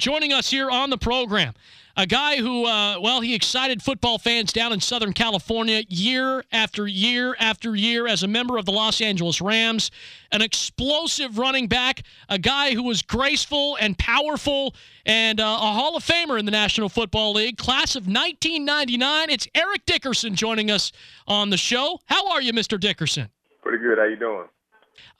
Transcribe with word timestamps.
joining 0.00 0.32
us 0.32 0.50
here 0.50 0.70
on 0.70 0.90
the 0.90 0.98
program. 0.98 1.52
A 1.96 2.06
guy 2.06 2.36
who, 2.36 2.64
uh, 2.64 2.98
well, 3.00 3.20
he 3.20 3.34
excited 3.34 3.82
football 3.82 4.18
fans 4.18 4.52
down 4.52 4.72
in 4.72 4.80
Southern 4.80 5.12
California 5.12 5.82
year 5.88 6.42
after 6.50 6.86
year 6.86 7.36
after 7.38 7.76
year 7.76 8.06
as 8.06 8.22
a 8.22 8.28
member 8.28 8.56
of 8.56 8.64
the 8.64 8.72
Los 8.72 9.02
Angeles 9.02 9.40
Rams. 9.42 9.90
An 10.32 10.40
explosive 10.40 11.36
running 11.36 11.66
back, 11.66 12.02
a 12.30 12.38
guy 12.38 12.72
who 12.72 12.84
was 12.84 13.02
graceful 13.02 13.76
and 13.80 13.98
powerful, 13.98 14.74
and 15.04 15.40
uh, 15.40 15.44
a 15.44 15.72
Hall 15.72 15.96
of 15.96 16.02
Famer 16.02 16.38
in 16.38 16.46
the 16.46 16.52
National 16.52 16.88
Football 16.88 17.34
League, 17.34 17.58
class 17.58 17.96
of 17.96 18.04
1999. 18.06 19.28
It's 19.28 19.48
Eric 19.54 19.84
Dickerson 19.84 20.34
joining 20.34 20.70
us 20.70 20.92
on 21.26 21.50
the 21.50 21.58
show. 21.58 22.00
How 22.06 22.30
are 22.30 22.40
you, 22.40 22.54
Mr. 22.54 22.80
Dickerson? 22.80 23.28
Pretty 23.62 23.78
good. 23.78 23.98
How 23.98 24.04
you 24.04 24.16
doing? 24.16 24.46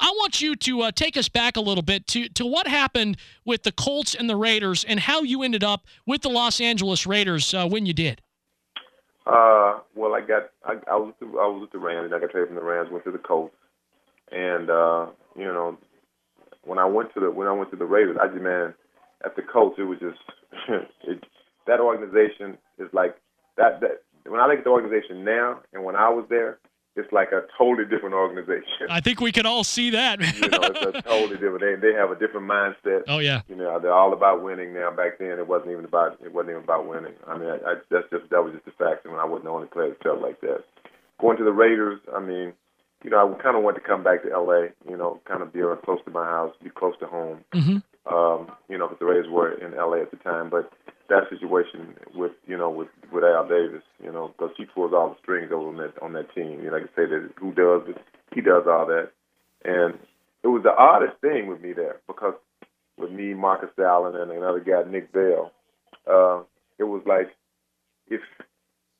I 0.01 0.11
want 0.17 0.41
you 0.41 0.57
to 0.57 0.81
uh, 0.83 0.91
take 0.93 1.17
us 1.17 1.29
back 1.29 1.57
a 1.57 1.61
little 1.61 1.83
bit 1.83 2.07
to, 2.09 2.29
to 2.31 2.47
what 2.47 2.67
happened 2.67 3.19
with 3.45 3.63
the 3.63 3.73
Colts 3.73 4.15
and 4.15 4.31
the 4.31 4.37
Raiders 4.37 4.83
and 4.85 4.99
how 4.99 5.21
you 5.21 5.43
ended 5.43 5.63
up 5.63 5.85
with 6.07 6.23
the 6.23 6.31
Los 6.31 6.61
Angeles 6.61 7.07
Raiders 7.07 7.53
uh, 7.53 7.69
when 7.69 7.85
you 7.85 7.93
did. 7.93 8.23
Uh, 9.27 9.81
well, 9.95 10.15
I 10.15 10.23
got 10.23 10.51
I, 10.65 10.77
I 10.91 10.97
was 10.97 11.13
with 11.21 11.31
the, 11.31 11.39
I 11.39 11.47
was 11.47 11.61
with 11.61 11.73
the 11.73 11.79
Rams. 11.79 12.13
I 12.15 12.19
got 12.19 12.31
traded 12.31 12.49
from 12.49 12.57
the 12.57 12.65
Rams, 12.65 12.91
went 12.91 13.05
to 13.05 13.13
the 13.13 13.19
Colts, 13.19 13.55
and 14.33 14.71
uh, 14.71 15.07
you 15.37 15.45
know, 15.45 15.77
when 16.65 16.79
I 16.79 16.87
went 16.87 17.13
to 17.15 17.21
the 17.21 17.31
when 17.31 17.47
I 17.47 17.53
went 17.53 17.71
to 17.71 17.77
the 17.77 17.85
Raiders, 17.85 18.17
I 18.21 18.29
just 18.29 18.41
man, 18.41 18.75
at 19.25 19.37
the 19.37 19.43
Colts, 19.43 19.77
it 19.79 19.83
was 19.83 19.99
just 19.99 20.19
it, 21.05 21.23
that 21.67 21.81
organization 21.81 22.57
is 22.79 22.89
like 22.95 23.15
that 23.59 23.81
that 23.83 24.03
when 24.27 24.41
I 24.41 24.47
look 24.47 24.59
at 24.59 24.65
the 24.65 24.71
organization 24.71 25.23
now 25.23 25.61
and 25.75 25.85
when 25.85 25.97
I 25.97 26.09
was 26.09 26.25
there, 26.31 26.59
it's 26.97 27.13
like 27.13 27.31
a 27.33 27.43
totally 27.57 27.89
different 27.89 28.15
organization. 28.15 28.89
I 28.89 29.01
think 29.01 29.21
we 29.21 29.33
can 29.33 29.47
all 29.47 29.63
see 29.63 29.91
that. 29.91 30.21
you 30.35 30.49
know, 30.49 30.59
it's 30.63 30.99
a 30.99 31.03
totally 31.03 31.37
different. 31.39 31.61
They 31.61 31.89
they 31.89 31.95
have 31.95 32.11
a 32.11 32.17
different 32.17 32.51
mindset. 32.51 33.05
Oh 33.09 33.19
yeah. 33.19 33.43
You 33.49 33.57
know, 33.57 33.79
they're 33.79 33.93
all 33.93 34.13
about 34.13 34.43
winning 34.43 34.75
now. 34.75 34.91
Back 34.91 35.19
then, 35.19 35.39
it 35.39 35.47
wasn't 35.47 35.71
even 35.71 35.85
about 35.85 36.19
it 36.25 36.33
wasn't 36.33 36.51
even 36.51 36.65
about 36.65 36.89
winning. 36.89 37.15
I 37.27 37.39
mean, 37.39 37.49
I, 37.49 37.55
I, 37.55 37.75
that's 37.91 38.11
just 38.11 38.29
that 38.31 38.43
was 38.43 38.55
just 38.55 38.67
a 38.67 38.73
fact. 38.73 39.07
And 39.07 39.15
I 39.17 39.25
wasn't 39.25 39.45
the 39.45 39.51
only 39.51 39.69
player 39.69 39.91
that 39.91 40.03
felt 40.03 40.21
like 40.21 40.41
that. 40.41 40.65
Going 41.21 41.37
to 41.37 41.45
the 41.45 41.53
Raiders, 41.53 42.01
I 42.15 42.21
mean, 42.21 42.55
you 43.05 43.11
know, 43.11 43.35
I 43.35 43.43
kind 43.43 43.57
of 43.57 43.63
wanted 43.63 43.81
to 43.81 43.87
come 43.87 44.03
back 44.03 44.23
to 44.23 44.33
L.A. 44.33 44.71
You 44.89 44.97
know, 44.97 45.21
kind 45.27 45.43
of 45.43 45.53
be 45.53 45.61
close 45.85 46.01
to 46.05 46.11
my 46.11 46.25
house, 46.25 46.55
be 46.63 46.71
close 46.71 46.95
to 47.01 47.07
home. 47.07 47.45
Mm-hmm. 47.55 47.79
Um, 48.07 48.51
you 48.69 48.79
know, 48.79 48.89
because 48.89 48.99
the 48.99 49.07
Raiders 49.07 49.29
were 49.29 49.53
in 49.53 49.75
L.A. 49.75 50.01
at 50.01 50.11
the 50.11 50.17
time, 50.17 50.49
but 50.49 50.73
that 51.11 51.29
situation 51.29 51.95
with 52.15 52.33
you 52.47 52.57
know 52.57 52.71
with 52.71 52.89
with 53.13 53.25
Al 53.25 53.47
Davis, 53.47 53.83
you 54.03 54.11
know, 54.11 54.29
because 54.29 54.55
he 54.57 54.65
pulls 54.65 54.93
all 54.95 55.11
the 55.11 55.17
strings 55.23 55.51
over 55.53 55.69
on 55.69 55.77
that 55.77 56.03
on 56.03 56.13
that 56.15 56.35
team. 56.35 56.61
You 56.63 56.71
know, 56.71 56.79
like 56.79 56.85
I 56.85 56.97
say 56.97 57.07
that 57.07 57.31
who 57.37 57.53
does 57.53 57.83
it, 57.89 58.01
he 58.35 58.41
does 58.41 58.65
all 58.67 58.87
that, 58.87 59.11
and 59.65 59.99
it 60.43 60.49
was 60.49 60.63
the 60.63 60.75
oddest 60.75 61.21
thing 61.21 61.47
with 61.49 61.61
me 61.61 61.73
there 61.75 62.01
because 62.07 62.35
with 62.97 63.11
me, 63.11 63.35
Marcus 63.35 63.71
Allen, 63.79 64.17
and 64.17 64.31
another 64.31 64.61
guy, 64.61 64.89
Nick 64.89 65.13
Bell, 65.13 65.53
uh, 66.07 66.41
it 66.79 66.85
was 66.85 67.03
like 67.07 67.29
if 68.09 68.21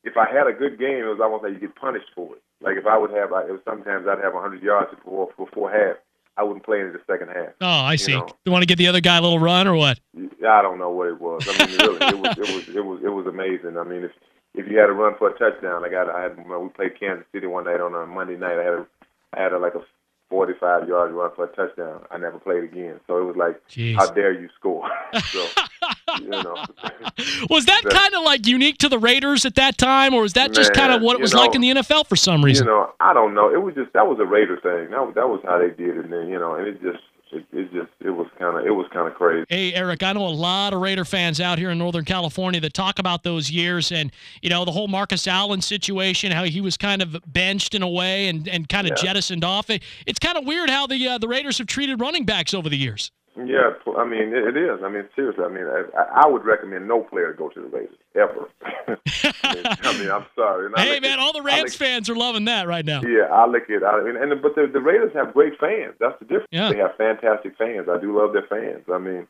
if 0.03 0.17
I 0.17 0.25
had 0.31 0.47
a 0.47 0.57
good 0.57 0.79
game, 0.79 1.05
it 1.05 1.13
was 1.13 1.21
almost 1.21 1.43
like 1.43 1.53
you 1.53 1.59
get 1.59 1.75
punished 1.75 2.09
for 2.15 2.35
it. 2.35 2.41
Like 2.61 2.77
if 2.77 2.85
I 2.85 2.97
would 2.97 3.11
have, 3.11 3.33
I, 3.33 3.43
it 3.43 3.51
was 3.51 3.61
sometimes 3.65 4.05
I'd 4.07 4.23
have 4.23 4.33
100 4.33 4.61
yards 4.61 4.91
before 4.95 5.29
before 5.37 5.71
half. 5.71 5.97
I 6.37 6.43
wouldn't 6.43 6.65
play 6.65 6.79
into 6.79 6.93
the 6.93 7.03
second 7.05 7.29
half. 7.29 7.49
Oh, 7.59 7.67
I 7.67 7.95
see. 7.97 8.13
You, 8.13 8.19
know? 8.19 8.27
you 8.45 8.51
want 8.51 8.61
to 8.61 8.67
get 8.67 8.77
the 8.77 8.87
other 8.87 9.01
guy 9.01 9.17
a 9.17 9.21
little 9.21 9.39
run 9.39 9.67
or 9.67 9.75
what? 9.75 9.99
I 10.17 10.61
don't 10.61 10.79
know 10.79 10.89
what 10.89 11.07
it 11.07 11.19
was. 11.19 11.45
I 11.47 11.67
mean, 11.67 11.77
really, 11.77 11.97
it 11.97 12.19
was 12.19 12.37
it 12.37 12.55
was 12.55 12.75
it 12.75 12.85
was 12.85 12.99
it 13.03 13.09
was 13.09 13.27
amazing. 13.27 13.77
I 13.77 13.83
mean, 13.83 14.03
if 14.03 14.11
if 14.55 14.67
you 14.69 14.77
had 14.77 14.89
a 14.89 14.93
run 14.93 15.15
for 15.17 15.29
a 15.29 15.37
touchdown, 15.37 15.83
I 15.85 15.89
got 15.89 16.09
I 16.09 16.23
had 16.23 16.37
we 16.37 16.69
played 16.69 16.99
Kansas 16.99 17.25
City 17.31 17.47
one 17.47 17.65
night 17.65 17.81
on 17.81 17.93
a 17.93 18.05
Monday 18.05 18.37
night. 18.37 18.59
I 18.59 18.63
had 18.63 18.73
a, 18.73 18.87
I 19.33 19.41
had 19.41 19.53
a, 19.53 19.59
like 19.59 19.75
a 19.75 19.81
45 20.31 20.87
yard 20.87 21.11
run 21.11 21.29
for 21.35 21.43
a 21.43 21.47
touchdown. 21.49 22.03
I 22.09 22.17
never 22.17 22.39
played 22.39 22.63
again. 22.63 22.99
So 23.05 23.17
it 23.17 23.23
was 23.25 23.35
like, 23.35 23.61
Jeez. 23.67 23.95
how 23.97 24.09
dare 24.09 24.31
you 24.31 24.49
score? 24.57 24.89
so, 25.25 25.45
you 26.19 26.29
know. 26.29 26.55
was 27.49 27.65
that 27.65 27.83
kind 27.83 28.15
of 28.15 28.23
like 28.23 28.47
unique 28.47 28.77
to 28.79 28.89
the 28.89 28.97
Raiders 28.97 29.45
at 29.45 29.55
that 29.55 29.77
time, 29.77 30.13
or 30.13 30.21
was 30.21 30.33
that 30.33 30.53
just 30.53 30.73
kind 30.73 30.93
of 30.93 31.01
what 31.01 31.15
it 31.15 31.21
was 31.21 31.33
know, 31.33 31.41
like 31.41 31.53
in 31.53 31.61
the 31.61 31.69
NFL 31.69 32.07
for 32.07 32.15
some 32.15 32.43
reason? 32.43 32.65
You 32.65 32.71
know, 32.71 32.93
I 33.01 33.13
don't 33.13 33.35
know. 33.35 33.53
It 33.53 33.61
was 33.61 33.75
just 33.75 33.91
that 33.93 34.07
was 34.07 34.19
a 34.19 34.25
Raider 34.25 34.55
thing. 34.55 34.91
That 34.91 35.05
was 35.05 35.13
that 35.15 35.27
was 35.27 35.41
how 35.43 35.59
they 35.59 35.69
did 35.69 35.97
it. 35.97 36.05
And 36.05 36.13
then 36.13 36.29
you 36.29 36.39
know, 36.39 36.55
and 36.55 36.65
it 36.65 36.81
just 36.81 37.03
it, 37.31 37.45
it 37.53 37.71
just 37.73 37.89
it 37.99 38.09
was 38.11 38.27
kind 38.37 38.57
of 38.57 38.65
it 38.65 38.71
was 38.71 38.87
kind 38.93 39.07
of 39.07 39.15
crazy. 39.15 39.45
Hey 39.49 39.73
Eric, 39.73 40.03
I 40.03 40.13
know 40.13 40.25
a 40.25 40.29
lot 40.29 40.73
of 40.73 40.81
Raider 40.81 41.05
fans 41.05 41.39
out 41.39 41.57
here 41.57 41.69
in 41.69 41.77
Northern 41.77 42.05
California 42.05 42.59
that 42.61 42.73
talk 42.73 42.99
about 42.99 43.23
those 43.23 43.49
years 43.51 43.91
and 43.91 44.11
you 44.41 44.49
know 44.49 44.65
the 44.65 44.71
whole 44.71 44.87
Marcus 44.87 45.27
Allen 45.27 45.61
situation, 45.61 46.31
how 46.31 46.43
he 46.43 46.61
was 46.61 46.77
kind 46.77 47.01
of 47.01 47.17
benched 47.25 47.73
in 47.75 47.81
a 47.83 47.89
way 47.89 48.27
and, 48.27 48.47
and 48.47 48.67
kind 48.69 48.87
of 48.87 48.97
Yeah. 48.97 49.03
jettisoned 49.03 49.43
off. 49.43 49.69
It, 49.69 49.83
it's 50.05 50.19
kind 50.19 50.37
of 50.37 50.45
weird 50.45 50.69
how 50.69 50.87
the 50.87 51.07
uh, 51.07 51.17
the 51.17 51.27
Raiders 51.27 51.57
have 51.59 51.67
treated 51.67 51.99
running 52.01 52.25
backs 52.25 52.53
over 52.53 52.69
the 52.69 52.77
years. 52.77 53.11
Yeah, 53.37 53.71
I 53.97 54.05
mean 54.05 54.33
it, 54.33 54.55
it 54.55 54.57
is. 54.57 54.83
I 54.83 54.89
mean 54.89 55.07
seriously. 55.15 55.45
I 55.45 55.49
mean 55.49 55.65
I, 55.65 56.23
I 56.23 56.27
would 56.27 56.43
recommend 56.43 56.87
no 56.87 57.01
player 57.01 57.31
to 57.31 57.37
go 57.37 57.47
to 57.49 57.61
the 57.61 57.67
Raiders 57.67 57.95
ever. 58.13 58.49
I, 59.43 59.55
mean, 59.55 59.63
I 59.65 59.97
mean 59.97 60.11
I'm 60.11 60.25
sorry. 60.35 60.65
And 60.65 60.77
hey 60.77 60.99
man, 60.99 61.13
at- 61.13 61.19
all 61.19 61.31
the 61.31 61.41
Rams 61.41 61.75
fans 61.75 62.09
are 62.09 62.15
loving 62.15 62.45
that 62.45 62.67
right 62.67 62.85
now. 62.85 63.01
Yeah, 63.01 63.31
I 63.31 63.47
look 63.47 63.69
at 63.69 63.83
I 63.83 64.03
mean, 64.03 64.17
and 64.17 64.41
but 64.41 64.55
the, 64.55 64.69
the 64.71 64.81
Raiders 64.81 65.13
have 65.15 65.33
great 65.33 65.53
fans. 65.59 65.93
That's 65.99 66.19
the 66.19 66.25
difference. 66.25 66.49
Yeah. 66.51 66.71
They 66.71 66.77
have 66.79 66.95
fantastic 66.97 67.57
fans. 67.57 67.87
I 67.89 67.99
do 68.01 68.17
love 68.17 68.33
their 68.33 68.47
fans. 68.47 68.83
I 68.93 68.97
mean, 68.97 69.27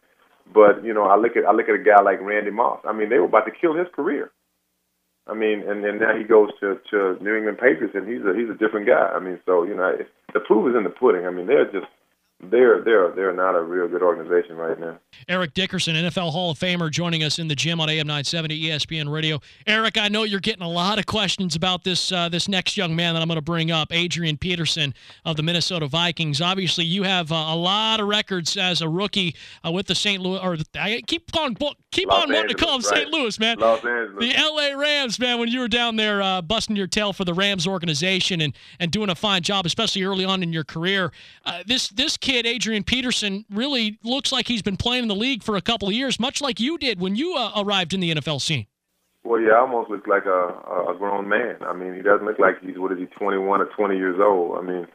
but 0.51 0.83
you 0.83 0.93
know, 0.93 1.03
I 1.03 1.15
look 1.15 1.37
at 1.37 1.45
I 1.45 1.51
look 1.51 1.69
at 1.69 1.75
a 1.75 1.83
guy 1.83 2.01
like 2.01 2.21
Randy 2.21 2.51
Moss. 2.51 2.79
I 2.83 2.93
mean, 2.93 3.09
they 3.09 3.19
were 3.19 3.25
about 3.25 3.45
to 3.45 3.51
kill 3.51 3.75
his 3.75 3.87
career. 3.93 4.31
I 5.27 5.35
mean, 5.35 5.61
and, 5.61 5.85
and 5.85 5.99
now 5.99 6.17
he 6.17 6.23
goes 6.23 6.49
to 6.59 6.79
to 6.89 7.23
New 7.23 7.35
England 7.35 7.59
Patriots, 7.59 7.93
and 7.93 8.07
he's 8.07 8.25
a 8.25 8.33
he's 8.33 8.49
a 8.49 8.57
different 8.57 8.87
guy. 8.87 9.13
I 9.13 9.19
mean, 9.19 9.39
so 9.45 9.63
you 9.63 9.75
know, 9.75 9.89
it, 9.89 10.09
the 10.33 10.39
proof 10.39 10.69
is 10.69 10.75
in 10.75 10.83
the 10.83 10.89
pudding. 10.89 11.25
I 11.25 11.29
mean, 11.29 11.45
they're 11.45 11.71
just 11.71 11.85
they're 12.49 12.81
they're 12.81 13.11
they're 13.11 13.33
not 13.33 13.55
a 13.55 13.61
real 13.61 13.87
good 13.87 14.01
organization 14.01 14.55
right 14.55 14.79
now. 14.79 14.97
Eric 15.27 15.53
Dickerson, 15.53 15.95
NFL 15.95 16.31
Hall 16.31 16.51
of 16.51 16.59
Famer, 16.59 16.89
joining 16.89 17.23
us 17.23 17.39
in 17.39 17.47
the 17.47 17.55
gym 17.55 17.79
on 17.79 17.89
AM 17.89 18.07
970 18.07 18.63
ESPN 18.63 19.11
Radio. 19.11 19.39
Eric, 19.67 19.97
I 19.97 20.07
know 20.07 20.23
you're 20.23 20.39
getting 20.39 20.63
a 20.63 20.69
lot 20.69 20.97
of 20.97 21.05
questions 21.05 21.55
about 21.55 21.83
this 21.83 22.11
uh, 22.11 22.29
this 22.29 22.47
next 22.47 22.77
young 22.77 22.95
man 22.95 23.13
that 23.13 23.21
I'm 23.21 23.27
going 23.27 23.35
to 23.35 23.41
bring 23.41 23.71
up, 23.71 23.93
Adrian 23.93 24.37
Peterson 24.37 24.93
of 25.25 25.35
the 25.35 25.43
Minnesota 25.43 25.87
Vikings. 25.87 26.41
Obviously, 26.41 26.85
you 26.85 27.03
have 27.03 27.31
uh, 27.31 27.35
a 27.35 27.55
lot 27.55 27.99
of 27.99 28.07
records 28.07 28.57
as 28.57 28.81
a 28.81 28.89
rookie 28.89 29.35
uh, 29.65 29.71
with 29.71 29.87
the 29.87 29.95
St. 29.95 30.21
Louis, 30.21 30.39
or 30.39 30.57
I 30.75 31.01
keep 31.05 31.35
on 31.37 31.55
keep 31.91 32.07
Los 32.07 32.23
on 32.23 32.33
wanting 32.33 32.49
to 32.49 32.55
call 32.55 32.75
him 32.75 32.75
Angeles, 32.75 32.89
St. 32.89 33.09
Louis, 33.09 33.39
man. 33.39 33.59
Los 33.59 33.85
Angeles. 33.85 34.33
The 34.33 34.41
LA 34.41 34.79
Rams, 34.79 35.19
man, 35.19 35.39
when 35.39 35.49
you 35.49 35.59
were 35.59 35.67
down 35.67 35.95
there 35.95 36.21
uh, 36.21 36.41
busting 36.41 36.75
your 36.75 36.87
tail 36.87 37.13
for 37.13 37.25
the 37.25 37.33
Rams 37.33 37.67
organization 37.67 38.41
and, 38.41 38.53
and 38.79 38.91
doing 38.91 39.09
a 39.09 39.15
fine 39.15 39.43
job, 39.43 39.65
especially 39.65 40.03
early 40.03 40.25
on 40.25 40.41
in 40.41 40.51
your 40.51 40.63
career, 40.63 41.11
uh, 41.45 41.63
this 41.65 41.89
this 41.89 42.17
kid, 42.17 42.30
Adrian 42.33 42.83
Peterson, 42.83 43.45
really 43.49 43.99
looks 44.03 44.31
like 44.31 44.47
he's 44.47 44.61
been 44.61 44.77
playing 44.77 45.03
in 45.03 45.07
the 45.07 45.15
league 45.15 45.43
for 45.43 45.55
a 45.55 45.61
couple 45.61 45.87
of 45.87 45.93
years, 45.93 46.19
much 46.19 46.41
like 46.41 46.59
you 46.59 46.77
did 46.77 46.99
when 46.99 47.15
you 47.15 47.35
uh, 47.35 47.51
arrived 47.57 47.93
in 47.93 47.99
the 47.99 48.13
NFL 48.13 48.41
scene. 48.41 48.67
Well, 49.23 49.39
yeah, 49.39 49.59
almost 49.59 49.89
looks 49.89 50.07
like 50.07 50.25
a, 50.25 50.89
a 50.89 50.95
grown 50.97 51.29
man. 51.29 51.57
I 51.61 51.73
mean, 51.73 51.93
he 51.93 52.01
doesn't 52.01 52.25
look 52.25 52.39
like 52.39 52.59
he's 52.61 52.77
what 52.77 52.91
is 52.91 52.97
he, 52.97 53.05
21 53.05 53.61
or 53.61 53.65
20 53.65 53.95
years 53.95 54.19
old. 54.19 54.57
I 54.57 54.61
mean, 54.61 54.87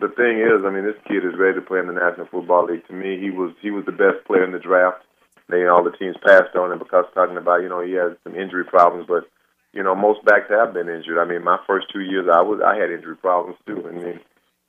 the 0.00 0.08
thing 0.08 0.42
is, 0.42 0.66
I 0.66 0.70
mean, 0.70 0.84
this 0.84 0.98
kid 1.06 1.24
is 1.24 1.38
ready 1.38 1.54
to 1.54 1.62
play 1.62 1.78
in 1.78 1.86
the 1.86 1.92
National 1.92 2.26
Football 2.26 2.66
League. 2.66 2.86
To 2.88 2.92
me, 2.92 3.18
he 3.18 3.30
was 3.30 3.54
he 3.62 3.70
was 3.70 3.84
the 3.86 3.94
best 3.94 4.26
player 4.26 4.44
in 4.44 4.52
the 4.52 4.58
draft. 4.58 5.02
They 5.48 5.66
all 5.66 5.82
the 5.82 5.96
teams 5.96 6.16
passed 6.26 6.54
on 6.54 6.72
him 6.72 6.78
because 6.78 7.06
talking 7.14 7.36
about 7.36 7.62
you 7.62 7.68
know 7.68 7.80
he 7.82 7.92
had 7.92 8.18
some 8.22 8.34
injury 8.34 8.64
problems, 8.64 9.06
but 9.06 9.30
you 9.72 9.82
know 9.82 9.94
most 9.94 10.24
backs 10.24 10.50
have 10.50 10.74
been 10.74 10.88
injured. 10.88 11.18
I 11.18 11.24
mean, 11.24 11.42
my 11.42 11.58
first 11.66 11.86
two 11.92 12.02
years, 12.02 12.26
I 12.30 12.42
was 12.42 12.60
I 12.60 12.76
had 12.76 12.90
injury 12.90 13.16
problems 13.16 13.58
too. 13.66 13.82
I 13.86 13.92
mean, 13.92 14.20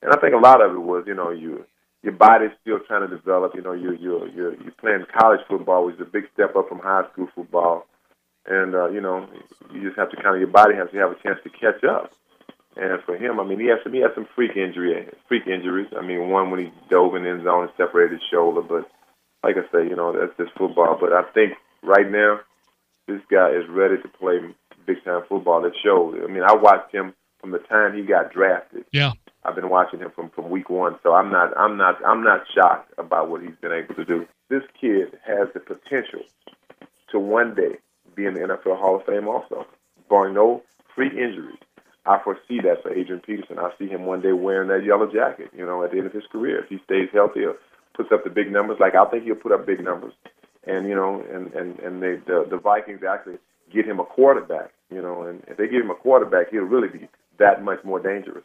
and 0.02 0.12
I 0.12 0.18
think 0.18 0.34
a 0.34 0.42
lot 0.42 0.62
of 0.62 0.72
it 0.72 0.82
was 0.82 1.04
you 1.06 1.14
know 1.14 1.30
you 1.30 1.66
your 2.02 2.14
body's 2.14 2.50
still 2.60 2.78
trying 2.86 3.08
to 3.08 3.16
develop. 3.16 3.54
You 3.54 3.62
know, 3.62 3.72
you're 3.72 3.94
you 3.94 4.26
you 4.34 4.56
you're 4.62 4.72
playing 4.80 5.04
college 5.18 5.40
football, 5.48 5.86
which 5.86 5.96
is 5.96 6.02
a 6.02 6.04
big 6.04 6.24
step 6.32 6.56
up 6.56 6.68
from 6.68 6.78
high 6.78 7.04
school 7.12 7.28
football 7.34 7.86
and 8.46 8.74
uh, 8.74 8.88
you 8.88 9.00
know 9.00 9.28
you 9.72 9.82
just 9.82 9.98
have 9.98 10.10
to 10.10 10.16
kind 10.16 10.34
of 10.34 10.40
your 10.40 10.50
body 10.50 10.74
has 10.74 10.90
to 10.90 10.98
have 10.98 11.12
a 11.12 11.22
chance 11.22 11.38
to 11.44 11.50
catch 11.50 11.84
up. 11.84 12.12
And 12.76 13.02
for 13.02 13.16
him, 13.16 13.40
I 13.40 13.44
mean, 13.44 13.58
he 13.58 13.66
has 13.66 13.78
some 13.82 13.92
he 13.92 14.00
has 14.00 14.12
some 14.14 14.28
freak 14.34 14.56
injury 14.56 15.08
freak 15.28 15.46
injuries. 15.46 15.88
I 15.96 16.02
mean, 16.02 16.30
one 16.30 16.50
when 16.50 16.60
he 16.60 16.72
dove 16.88 17.14
in 17.14 17.24
the 17.24 17.30
end 17.30 17.44
zone 17.44 17.64
and 17.64 17.72
separated 17.76 18.20
his 18.20 18.28
shoulder, 18.30 18.62
but 18.62 18.88
like 19.42 19.56
I 19.56 19.64
say, 19.72 19.88
you 19.88 19.96
know 19.96 20.12
that's 20.12 20.36
just 20.38 20.56
football. 20.56 20.96
But 21.00 21.12
I 21.12 21.22
think 21.32 21.54
right 21.82 22.10
now 22.10 22.40
this 23.08 23.20
guy 23.30 23.50
is 23.50 23.68
ready 23.68 23.96
to 24.00 24.08
play 24.08 24.38
big 24.86 25.04
time 25.04 25.22
football. 25.28 25.64
It 25.64 25.74
shows. 25.82 26.16
I 26.22 26.30
mean, 26.30 26.42
I 26.42 26.54
watched 26.54 26.94
him 26.94 27.14
from 27.40 27.50
the 27.50 27.58
time 27.58 27.96
he 27.96 28.02
got 28.02 28.32
drafted. 28.32 28.84
Yeah. 28.92 29.12
I've 29.44 29.54
been 29.54 29.70
watching 29.70 30.00
him 30.00 30.10
from, 30.14 30.30
from 30.30 30.50
week 30.50 30.68
one, 30.68 30.96
so 31.02 31.14
I'm 31.14 31.30
not 31.30 31.56
I'm 31.56 31.76
not 31.76 32.04
I'm 32.04 32.22
not 32.22 32.42
shocked 32.54 32.92
about 32.98 33.30
what 33.30 33.42
he's 33.42 33.56
been 33.60 33.72
able 33.72 33.94
to 33.94 34.04
do. 34.04 34.26
This 34.48 34.62
kid 34.80 35.18
has 35.26 35.48
the 35.54 35.60
potential 35.60 36.20
to 37.10 37.18
one 37.18 37.54
day 37.54 37.78
be 38.14 38.26
in 38.26 38.34
the 38.34 38.40
NFL 38.40 38.78
Hall 38.78 38.96
of 38.96 39.06
Fame 39.06 39.28
also, 39.28 39.66
barring 40.08 40.34
no 40.34 40.62
freak 40.94 41.12
injuries. 41.12 41.58
I 42.06 42.18
foresee 42.22 42.60
that 42.64 42.82
for 42.82 42.92
Adrian 42.92 43.20
Peterson. 43.20 43.58
I 43.58 43.70
see 43.78 43.86
him 43.86 44.06
one 44.06 44.20
day 44.20 44.32
wearing 44.32 44.68
that 44.68 44.84
yellow 44.84 45.06
jacket, 45.10 45.50
you 45.56 45.64
know, 45.64 45.84
at 45.84 45.92
the 45.92 45.98
end 45.98 46.06
of 46.06 46.12
his 46.12 46.26
career. 46.32 46.62
If 46.62 46.68
he 46.68 46.78
stays 46.84 47.08
healthy 47.12 47.44
or 47.44 47.56
puts 47.94 48.10
up 48.12 48.24
the 48.24 48.30
big 48.30 48.50
numbers, 48.50 48.78
like 48.80 48.94
I 48.94 49.04
think 49.06 49.24
he'll 49.24 49.34
put 49.34 49.52
up 49.52 49.66
big 49.66 49.84
numbers. 49.84 50.14
And, 50.66 50.88
you 50.88 50.94
know, 50.94 51.24
and, 51.32 51.52
and, 51.52 51.78
and 51.80 52.02
they, 52.02 52.16
the, 52.26 52.46
the 52.48 52.56
Vikings 52.56 53.02
actually 53.08 53.38
get 53.72 53.86
him 53.86 54.00
a 54.00 54.04
quarterback, 54.04 54.72
you 54.90 55.00
know, 55.00 55.22
and 55.22 55.42
if 55.46 55.56
they 55.56 55.68
give 55.68 55.82
him 55.82 55.90
a 55.90 55.94
quarterback, 55.94 56.50
he'll 56.50 56.62
really 56.62 56.88
be 56.88 57.08
that 57.38 57.62
much 57.62 57.82
more 57.84 58.00
dangerous. 58.00 58.44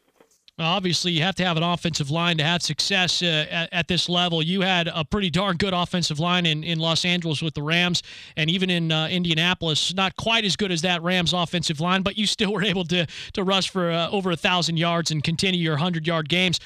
Obviously, 0.57 1.11
you 1.11 1.21
have 1.21 1.35
to 1.35 1.43
have 1.43 1.57
an 1.57 1.63
offensive 1.63 2.09
line 2.09 2.37
to 2.37 2.43
have 2.43 2.61
success 2.61 3.21
uh, 3.21 3.45
at, 3.51 3.73
at, 3.73 3.87
this 3.89 4.07
level. 4.07 4.41
You 4.41 4.61
had 4.61 4.87
a 4.87 5.03
pretty 5.03 5.29
darn 5.29 5.57
good 5.57 5.73
offensive 5.73 6.17
line 6.17 6.45
in, 6.45 6.63
in 6.63 6.79
Los 6.79 7.03
Angeles 7.03 7.41
with 7.41 7.55
the 7.55 7.61
Rams, 7.61 8.01
and 8.37 8.49
even 8.49 8.69
in 8.69 8.89
uh, 8.89 9.07
Indianapolis, 9.07 9.93
not 9.93 10.15
quite 10.15 10.45
as 10.45 10.55
good 10.55 10.71
as 10.71 10.81
that 10.83 11.03
Rams 11.03 11.33
offensive 11.33 11.81
line, 11.81 12.03
but 12.03 12.17
you 12.17 12.25
still 12.25 12.53
were 12.53 12.63
able 12.63 12.85
to 12.85 13.05
to 13.33 13.43
rush 13.43 13.69
for 13.69 13.91
uh, 13.91 14.09
over 14.11 14.31
a 14.31 14.37
thousand 14.37 14.77
yards 14.77 15.11
and 15.11 15.25
continue 15.25 15.59
your 15.59 15.75
hundred 15.75 16.07
yard 16.07 16.29
games. 16.29 16.61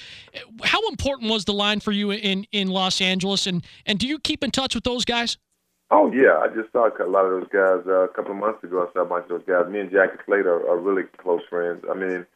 How 0.63 0.88
important 0.89 1.31
was 1.31 1.45
the 1.45 1.53
line 1.53 1.80
for 1.80 1.91
you 1.91 2.12
in 2.12 2.45
in 2.51 2.68
Los 2.68 3.01
Angeles, 3.01 3.47
and 3.47 3.65
and 3.88 3.97
do 3.97 4.06
you 4.06 4.19
keep 4.19 4.44
in 4.44 4.51
touch 4.51 4.75
with 4.75 4.83
those 4.83 5.03
guys? 5.03 5.38
Oh 5.89 6.12
yeah, 6.12 6.38
I 6.38 6.47
just 6.50 6.71
saw 6.71 6.88
a 6.88 7.09
lot 7.09 7.25
of 7.25 7.31
those 7.31 7.50
guys 7.51 7.88
uh, 7.88 8.03
a 8.03 8.07
couple 8.09 8.33
of 8.33 8.38
months 8.38 8.63
ago. 8.63 8.88
I 8.88 8.94
saw 8.94 9.01
a 9.01 9.06
bunch 9.06 9.24
of 9.24 9.30
those 9.30 9.47
guys. 9.47 9.71
Me 9.71 9.80
and 9.80 9.89
Jackie 9.89 10.19
Slater 10.27 10.53
are, 10.53 10.69
are 10.69 10.77
really 10.77 11.03
close 11.18 11.41
friends. 11.50 11.83
I 11.89 11.95
mean 11.95 12.27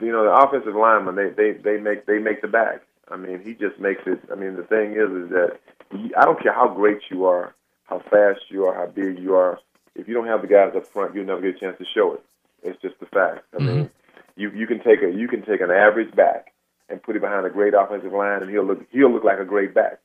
you 0.00 0.12
know, 0.12 0.24
the 0.24 0.34
offensive 0.34 0.74
lineman 0.74 1.16
they 1.16 1.30
they 1.30 1.52
they 1.52 1.78
make 1.78 2.06
they 2.06 2.18
make 2.18 2.42
the 2.42 2.48
bag. 2.48 2.80
I 3.08 3.16
mean, 3.16 3.42
he 3.44 3.54
just 3.54 3.78
makes 3.78 4.02
it. 4.06 4.20
I 4.32 4.34
mean, 4.34 4.56
the 4.56 4.62
thing 4.62 4.92
is, 4.92 5.10
is 5.24 5.30
that 5.30 5.58
he, 5.92 6.14
I 6.14 6.24
don't 6.24 6.42
care 6.42 6.54
how 6.54 6.68
great 6.68 7.00
you 7.10 7.26
are, 7.26 7.54
how 7.84 7.98
fast 7.98 8.40
you 8.48 8.64
are, 8.64 8.74
how 8.74 8.86
big 8.86 9.18
you 9.18 9.34
are. 9.34 9.58
If 9.94 10.08
you 10.08 10.14
don't 10.14 10.26
have 10.26 10.42
the 10.42 10.48
guys 10.48 10.72
up 10.74 10.86
front, 10.86 11.14
you'll 11.14 11.26
never 11.26 11.40
get 11.40 11.56
a 11.56 11.58
chance 11.58 11.78
to 11.78 11.84
show 11.84 12.14
it. 12.14 12.24
It's 12.62 12.80
just 12.80 12.98
the 12.98 13.06
fact. 13.06 13.44
I 13.52 13.56
mm-hmm. 13.58 13.66
mean, 13.66 13.90
you 14.36 14.50
you 14.50 14.66
can 14.66 14.82
take 14.82 15.02
a 15.02 15.10
you 15.10 15.28
can 15.28 15.42
take 15.44 15.60
an 15.60 15.70
average 15.70 16.14
back 16.14 16.52
and 16.88 17.02
put 17.02 17.16
him 17.16 17.22
behind 17.22 17.46
a 17.46 17.50
great 17.50 17.74
offensive 17.74 18.12
line, 18.12 18.42
and 18.42 18.50
he'll 18.50 18.64
look 18.64 18.84
he'll 18.90 19.12
look 19.12 19.24
like 19.24 19.38
a 19.38 19.44
great 19.44 19.74
back. 19.74 20.00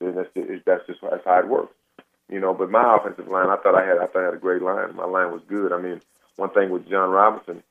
And 0.00 0.16
that's 0.16 0.28
just, 0.34 0.64
that's 0.64 0.86
just 0.86 1.00
that's 1.02 1.24
how 1.24 1.40
it 1.40 1.48
works. 1.48 1.74
You 2.30 2.40
know, 2.40 2.54
but 2.54 2.70
my 2.70 2.96
offensive 2.96 3.28
line, 3.28 3.48
I 3.48 3.56
thought 3.56 3.74
I 3.74 3.86
had 3.86 3.98
I 3.98 4.06
thought 4.06 4.22
I 4.22 4.26
had 4.26 4.34
a 4.34 4.38
great 4.38 4.62
line. 4.62 4.96
My 4.96 5.04
line 5.04 5.32
was 5.32 5.42
good. 5.48 5.72
I 5.72 5.80
mean, 5.80 6.00
one 6.36 6.50
thing 6.50 6.70
with 6.70 6.88
John 6.88 7.10
Robinson 7.10 7.62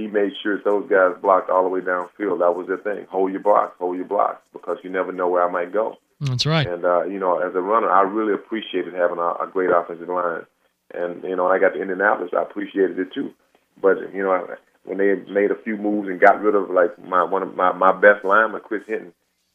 he 0.00 0.06
made 0.06 0.32
sure 0.42 0.60
those 0.62 0.88
guys 0.88 1.20
blocked 1.20 1.50
all 1.50 1.62
the 1.62 1.68
way 1.68 1.80
downfield. 1.80 2.38
That 2.38 2.56
was 2.56 2.66
their 2.68 2.78
thing. 2.78 3.06
Hold 3.10 3.32
your 3.32 3.40
blocks, 3.40 3.76
hold 3.78 3.96
your 3.96 4.06
blocks, 4.06 4.42
because 4.52 4.78
you 4.82 4.90
never 4.90 5.12
know 5.12 5.28
where 5.28 5.46
I 5.46 5.50
might 5.50 5.72
go. 5.72 5.98
That's 6.20 6.46
right. 6.46 6.66
And 6.66 6.84
uh, 6.84 7.04
you 7.04 7.18
know, 7.18 7.38
as 7.38 7.54
a 7.54 7.60
runner, 7.60 7.90
I 7.90 8.02
really 8.02 8.34
appreciated 8.34 8.94
having 8.94 9.18
a, 9.18 9.44
a 9.44 9.48
great 9.50 9.70
offensive 9.70 10.08
line. 10.08 10.46
And 10.92 11.22
you 11.22 11.36
know, 11.36 11.46
I 11.46 11.58
got 11.58 11.70
to 11.70 11.80
Indianapolis, 11.80 12.32
I 12.36 12.42
appreciated 12.42 12.98
it 12.98 13.12
too. 13.12 13.32
But 13.80 14.14
you 14.14 14.22
know, 14.22 14.56
when 14.84 14.98
they 14.98 15.14
made 15.30 15.50
a 15.50 15.62
few 15.62 15.76
moves 15.76 16.08
and 16.08 16.20
got 16.20 16.40
rid 16.40 16.54
of 16.54 16.70
like 16.70 16.98
my 17.04 17.22
one 17.22 17.42
of 17.42 17.54
my 17.54 17.72
my 17.72 17.92
best 17.92 18.24
lineman, 18.24 18.60
Chris 18.62 18.82
Hinton, 18.86 19.12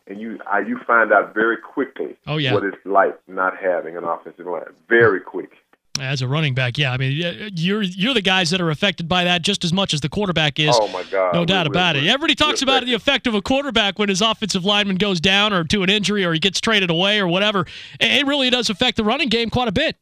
and 0.07 0.19
you 0.19 0.39
I, 0.50 0.59
you 0.59 0.80
find 0.86 1.12
out 1.12 1.33
very 1.33 1.57
quickly 1.57 2.15
oh, 2.27 2.38
yeah. 2.38 2.53
what 2.53 2.63
it's 2.63 2.77
like 2.86 3.18
not 3.27 3.57
having 3.57 3.97
an 3.97 4.03
offensive 4.03 4.45
line. 4.45 4.63
Very 4.88 5.19
quick. 5.19 5.51
As 6.00 6.21
a 6.21 6.27
running 6.27 6.53
back, 6.53 6.77
yeah, 6.77 6.92
I 6.92 6.97
mean, 6.97 7.51
you're 7.56 7.81
you're 7.81 8.13
the 8.13 8.21
guys 8.21 8.50
that 8.50 8.59
are 8.59 8.69
affected 8.69 9.07
by 9.07 9.24
that 9.24 9.44
just 9.44 9.63
as 9.63 9.71
much 9.71 9.94
as 9.94 10.01
the 10.01 10.09
quarterback 10.09 10.59
is. 10.59 10.75
Oh 10.77 10.89
my 10.89 11.03
God, 11.03 11.33
no 11.33 11.45
doubt 11.45 11.68
about 11.68 11.95
it. 11.95 12.06
Everybody 12.06 12.36
talks 12.36 12.62
about 12.62 12.83
the 12.86 12.94
effect 12.94 13.27
of 13.27 13.33
a 13.33 13.42
quarterback 13.42 13.97
when 13.97 14.09
his 14.09 14.21
offensive 14.21 14.65
lineman 14.65 14.97
goes 14.97 15.21
down 15.21 15.53
or 15.53 15.63
to 15.63 15.83
an 15.83 15.89
injury 15.89 16.25
or 16.25 16.33
he 16.33 16.39
gets 16.39 16.59
traded 16.59 16.89
away 16.89 17.19
or 17.19 17.27
whatever. 17.27 17.65
It 18.00 18.27
really 18.27 18.50
does 18.50 18.69
affect 18.69 18.97
the 18.97 19.06
running 19.06 19.30
game 19.30 19.50
quite 19.50 19.69
a 19.69 19.71
bit. 19.71 19.95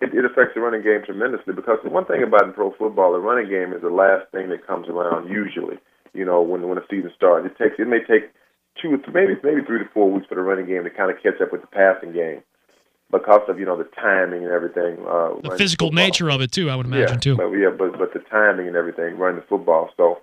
It, 0.00 0.14
it 0.14 0.24
affects 0.24 0.54
the 0.54 0.60
running 0.60 0.82
game 0.82 1.02
tremendously 1.04 1.54
because 1.54 1.78
the 1.82 1.90
one 1.90 2.04
thing 2.04 2.22
about 2.22 2.44
in 2.44 2.52
pro 2.52 2.72
football, 2.72 3.12
the 3.12 3.18
running 3.18 3.50
game 3.50 3.72
is 3.72 3.82
the 3.82 3.90
last 3.90 4.30
thing 4.30 4.48
that 4.50 4.66
comes 4.66 4.88
around 4.88 5.28
usually. 5.28 5.78
You 6.12 6.24
know, 6.24 6.40
when 6.42 6.68
when 6.68 6.78
a 6.78 6.86
season 6.88 7.10
starts, 7.16 7.46
it 7.46 7.58
takes 7.58 7.80
it 7.80 7.88
may 7.88 7.98
take 7.98 8.30
two, 8.80 8.90
maybe 9.12 9.34
maybe 9.42 9.62
three 9.66 9.80
to 9.80 9.88
four 9.92 10.10
weeks 10.10 10.26
for 10.28 10.36
the 10.36 10.42
running 10.42 10.66
game 10.66 10.84
to 10.84 10.90
kind 10.90 11.10
of 11.10 11.16
catch 11.22 11.40
up 11.42 11.50
with 11.50 11.62
the 11.62 11.66
passing 11.66 12.12
game 12.12 12.42
because 13.12 13.42
of 13.48 13.60
you 13.60 13.66
know 13.66 13.76
the 13.76 13.88
timing 14.00 14.42
and 14.42 14.50
everything. 14.50 14.98
Uh, 15.06 15.34
the 15.42 15.54
physical 15.56 15.88
football. 15.88 16.04
nature 16.04 16.30
of 16.30 16.40
it 16.40 16.50
too, 16.50 16.70
I 16.70 16.74
would 16.74 16.86
imagine 16.86 17.16
yeah, 17.16 17.20
too. 17.20 17.36
But 17.36 17.50
yeah, 17.52 17.70
but 17.70 17.98
but 17.98 18.12
the 18.12 18.20
timing 18.30 18.66
and 18.66 18.74
everything 18.74 19.16
running 19.18 19.36
the 19.36 19.46
football. 19.46 19.90
So 19.96 20.18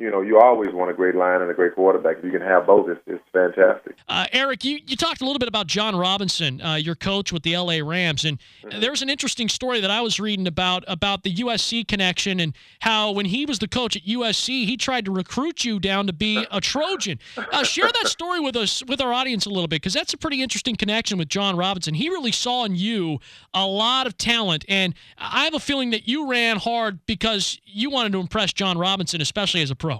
you 0.00 0.10
know, 0.10 0.22
you 0.22 0.40
always 0.40 0.72
want 0.72 0.90
a 0.90 0.94
great 0.94 1.14
line 1.14 1.40
and 1.40 1.48
a 1.48 1.54
great 1.54 1.76
quarterback. 1.76 2.18
If 2.18 2.24
you 2.24 2.32
can 2.32 2.40
have 2.40 2.66
both, 2.66 2.88
it's, 2.88 3.00
it's 3.06 3.22
fantastic. 3.32 3.96
Uh, 4.08 4.26
Eric, 4.32 4.64
you, 4.64 4.80
you 4.86 4.96
talked 4.96 5.20
a 5.20 5.24
little 5.24 5.38
bit 5.38 5.46
about 5.46 5.68
John 5.68 5.94
Robinson, 5.94 6.60
uh, 6.60 6.74
your 6.74 6.96
coach 6.96 7.32
with 7.32 7.44
the 7.44 7.56
LA 7.56 7.78
Rams, 7.78 8.24
and 8.24 8.38
mm-hmm. 8.64 8.80
there's 8.80 9.02
an 9.02 9.08
interesting 9.08 9.48
story 9.48 9.80
that 9.80 9.92
I 9.92 10.00
was 10.00 10.18
reading 10.18 10.48
about 10.48 10.84
about 10.88 11.22
the 11.22 11.32
USC 11.36 11.86
connection 11.86 12.40
and 12.40 12.54
how 12.80 13.12
when 13.12 13.26
he 13.26 13.46
was 13.46 13.60
the 13.60 13.68
coach 13.68 13.94
at 13.96 14.02
USC, 14.02 14.66
he 14.66 14.76
tried 14.76 15.04
to 15.04 15.12
recruit 15.12 15.64
you 15.64 15.78
down 15.78 16.08
to 16.08 16.12
be 16.12 16.44
a 16.50 16.60
Trojan. 16.60 17.20
Uh, 17.36 17.62
share 17.62 17.90
that 18.02 18.08
story 18.08 18.40
with 18.40 18.56
us, 18.56 18.82
with 18.88 19.00
our 19.00 19.12
audience, 19.12 19.46
a 19.46 19.50
little 19.50 19.68
bit, 19.68 19.76
because 19.76 19.94
that's 19.94 20.12
a 20.12 20.18
pretty 20.18 20.42
interesting 20.42 20.74
connection 20.74 21.18
with 21.18 21.28
John 21.28 21.56
Robinson. 21.56 21.94
He 21.94 22.08
really 22.08 22.32
saw 22.32 22.64
in 22.64 22.74
you 22.74 23.20
a 23.52 23.64
lot 23.64 24.08
of 24.08 24.18
talent, 24.18 24.64
and 24.68 24.94
I 25.18 25.44
have 25.44 25.54
a 25.54 25.60
feeling 25.60 25.90
that 25.90 26.08
you 26.08 26.28
ran 26.28 26.56
hard 26.56 26.98
because 27.06 27.60
you 27.64 27.90
wanted 27.90 28.12
to 28.12 28.18
impress 28.18 28.52
John 28.52 28.76
Robinson, 28.76 29.20
especially 29.20 29.62
as 29.62 29.70
a 29.70 29.76
pro. 29.76 29.93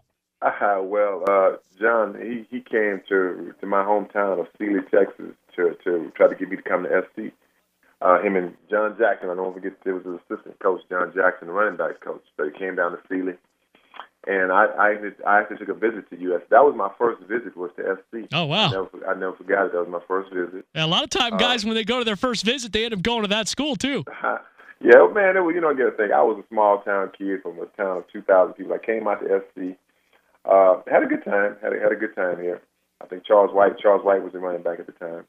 Uh, 0.45 0.83
well, 0.83 1.25
uh, 1.29 1.57
John, 1.81 2.15
he, 2.21 2.45
he 2.55 2.63
came 2.63 3.01
to 3.09 3.55
to 3.61 3.67
my 3.67 3.83
hometown 3.83 4.41
of 4.41 4.47
Sealy, 4.59 4.81
Texas, 4.91 5.33
to 5.57 5.75
to 5.85 6.13
try 6.15 6.29
to 6.29 6.35
get 6.35 6.51
me 6.51 6.57
to 6.57 6.63
come 6.63 6.85
to 6.85 7.03
SC. 7.03 7.33
Uh, 8.03 8.21
him 8.21 8.37
and 8.37 8.55
John 8.69 8.97
Jackson, 8.99 9.31
I 9.31 9.35
don't 9.35 9.55
forget, 9.55 9.73
there 9.85 9.95
was 9.95 10.05
an 10.05 10.21
assistant 10.29 10.59
coach, 10.59 10.83
John 10.91 11.13
Jackson, 11.15 11.49
the 11.49 11.55
running 11.55 11.79
back 11.79 12.01
coach. 12.01 12.23
So 12.37 12.45
he 12.45 12.59
came 12.59 12.77
down 12.77 12.93
to 12.93 12.99
Sealy, 13.09 13.35
and 14.27 14.53
I 14.53 14.67
I, 14.67 14.97
I 15.27 15.41
actually 15.41 15.59
took 15.59 15.71
a 15.71 15.75
visit 15.75 16.11
to 16.11 16.35
US. 16.35 16.43
That 16.51 16.63
was 16.65 16.75
my 16.77 16.91
first 16.99 17.23
visit 17.23 17.57
was 17.57 17.71
to 17.77 17.97
SC. 17.97 18.29
Oh 18.35 18.45
wow! 18.45 18.67
I 18.67 18.71
never, 18.71 18.91
I 19.09 19.15
never 19.15 19.37
forgot 19.37 19.67
it. 19.67 19.73
That 19.73 19.89
was 19.89 19.89
my 19.89 20.05
first 20.07 20.31
visit. 20.31 20.67
Yeah, 20.75 20.85
a 20.85 20.87
lot 20.87 21.05
of 21.05 21.11
time, 21.11 21.39
guys, 21.39 21.65
uh, 21.65 21.69
when 21.69 21.75
they 21.75 21.85
go 21.85 22.01
to 22.01 22.05
their 22.05 22.17
first 22.17 22.45
visit, 22.45 22.71
they 22.73 22.85
end 22.85 22.93
up 22.93 23.01
going 23.01 23.23
to 23.23 23.29
that 23.29 23.49
school 23.49 23.77
too. 23.77 24.05
yeah, 24.23 25.09
man. 25.15 25.39
It 25.39 25.41
was, 25.41 25.55
you 25.55 25.63
know, 25.63 25.73
get 25.75 25.87
a 25.87 25.93
thing. 25.93 26.13
I 26.13 26.23
was 26.23 26.45
a 26.45 26.49
small 26.49 26.83
town 26.83 27.11
kid 27.17 27.41
from 27.43 27.59
a 27.61 27.67
town 27.77 27.99
of 27.99 28.13
2,000 28.13 28.53
people. 28.53 28.75
I 28.75 28.85
came 28.85 29.09
out 29.09 29.21
to 29.21 29.41
SC 29.41 29.79
uh, 30.45 30.81
had 30.91 31.03
a 31.03 31.07
good 31.07 31.25
time. 31.25 31.57
Had 31.63 31.73
a, 31.73 31.81
had 31.81 31.93
a 31.93 31.97
good 31.97 32.15
time 32.15 32.39
here. 32.41 32.61
I 33.03 33.07
think 33.07 33.25
Charles 33.25 33.55
White. 33.55 33.79
Charles 33.79 34.05
White 34.05 34.23
was 34.23 34.33
the 34.33 34.39
running 34.39 34.63
back 34.63 34.79
at 34.79 34.87
the 34.87 34.93
time, 34.93 35.25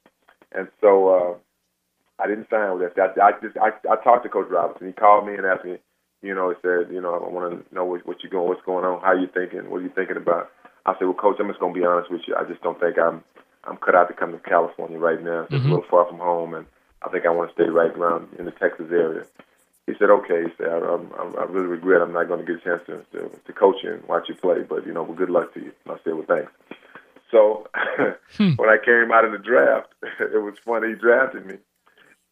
and 0.52 0.68
so 0.82 1.10
uh, 1.10 2.24
I 2.24 2.28
didn't 2.28 2.50
sign 2.50 2.78
with 2.78 2.94
that. 2.96 3.20
I, 3.22 3.28
I 3.28 3.32
just 3.42 3.58
I, 3.58 3.70
I 3.92 3.96
talked 4.04 4.24
to 4.24 4.30
Coach 4.30 4.48
Robinson. 4.50 4.88
He 4.88 4.94
called 4.94 5.28
me 5.28 5.36
and 5.36 5.46
asked 5.46 5.66
me. 5.66 5.78
You 6.22 6.34
know, 6.34 6.50
he 6.50 6.56
said, 6.64 6.92
you 6.92 7.02
know, 7.02 7.14
I 7.14 7.30
want 7.30 7.54
to 7.54 7.76
know 7.76 7.86
what, 7.86 8.08
what 8.08 8.24
you 8.24 8.30
going, 8.30 8.48
what's 8.48 8.66
going 8.66 8.84
on, 8.84 9.00
how 9.02 9.14
you 9.14 9.28
thinking, 9.32 9.70
what 9.70 9.82
are 9.82 9.84
you 9.84 9.92
thinking 9.94 10.18
about. 10.18 10.50
I 10.88 10.94
said, 10.94 11.06
well, 11.06 11.14
Coach, 11.14 11.38
I'm 11.40 11.50
just 11.50 11.60
gonna 11.60 11.74
be 11.74 11.86
honest 11.86 12.10
with 12.10 12.22
you. 12.26 12.36
I 12.36 12.46
just 12.50 12.64
don't 12.64 12.80
think 12.80 12.98
I'm 12.98 13.24
I'm 13.64 13.78
cut 13.78 13.96
out 13.96 14.08
to 14.08 14.14
come 14.14 14.32
to 14.32 14.40
California 14.40 14.98
right 14.98 15.22
now. 15.22 15.44
It's 15.44 15.54
mm-hmm. 15.54 15.68
a 15.68 15.70
little 15.70 15.90
far 15.90 16.08
from 16.08 16.18
home, 16.18 16.54
and 16.54 16.66
I 17.02 17.10
think 17.10 17.26
I 17.26 17.30
want 17.30 17.50
to 17.50 17.54
stay 17.54 17.70
right 17.70 17.92
around 17.92 18.30
in 18.40 18.46
the 18.46 18.52
Texas 18.52 18.88
area. 18.92 19.26
He 19.88 19.94
said, 20.00 20.10
okay. 20.10 20.44
He 20.44 20.50
said, 20.58 20.68
I, 20.68 20.76
I, 20.76 20.98
I 21.40 21.44
really 21.46 21.68
regret 21.68 22.02
I'm 22.02 22.14
not 22.14 22.28
going 22.28 22.40
to 22.40 22.46
get 22.46 22.62
a 22.62 22.66
chance 22.66 22.82
to, 22.88 23.04
to, 23.18 23.30
to 23.30 23.54
coach 23.54 23.78
you 23.84 23.94
and 23.94 24.04
watch 24.08 24.30
you 24.30 24.36
play, 24.36 24.64
but, 24.68 24.86
you 24.86 24.94
know, 24.94 25.04
well, 25.04 25.14
good 25.14 25.30
luck 25.30 25.54
to 25.54 25.60
you. 25.60 25.72
And 25.86 25.94
I 25.94 25.98
said, 26.04 26.14
well, 26.14 26.26
thanks. 26.28 26.52
So 27.32 27.68
hmm. 28.38 28.52
when 28.52 28.70
I 28.70 28.78
came 28.84 29.12
out 29.12 29.26
in 29.26 29.32
the 29.32 29.38
draft, 29.38 29.90
it 30.20 30.42
was 30.42 30.56
funny. 30.66 30.90
He 30.90 30.96
drafted 30.96 31.46
me. 31.46 31.56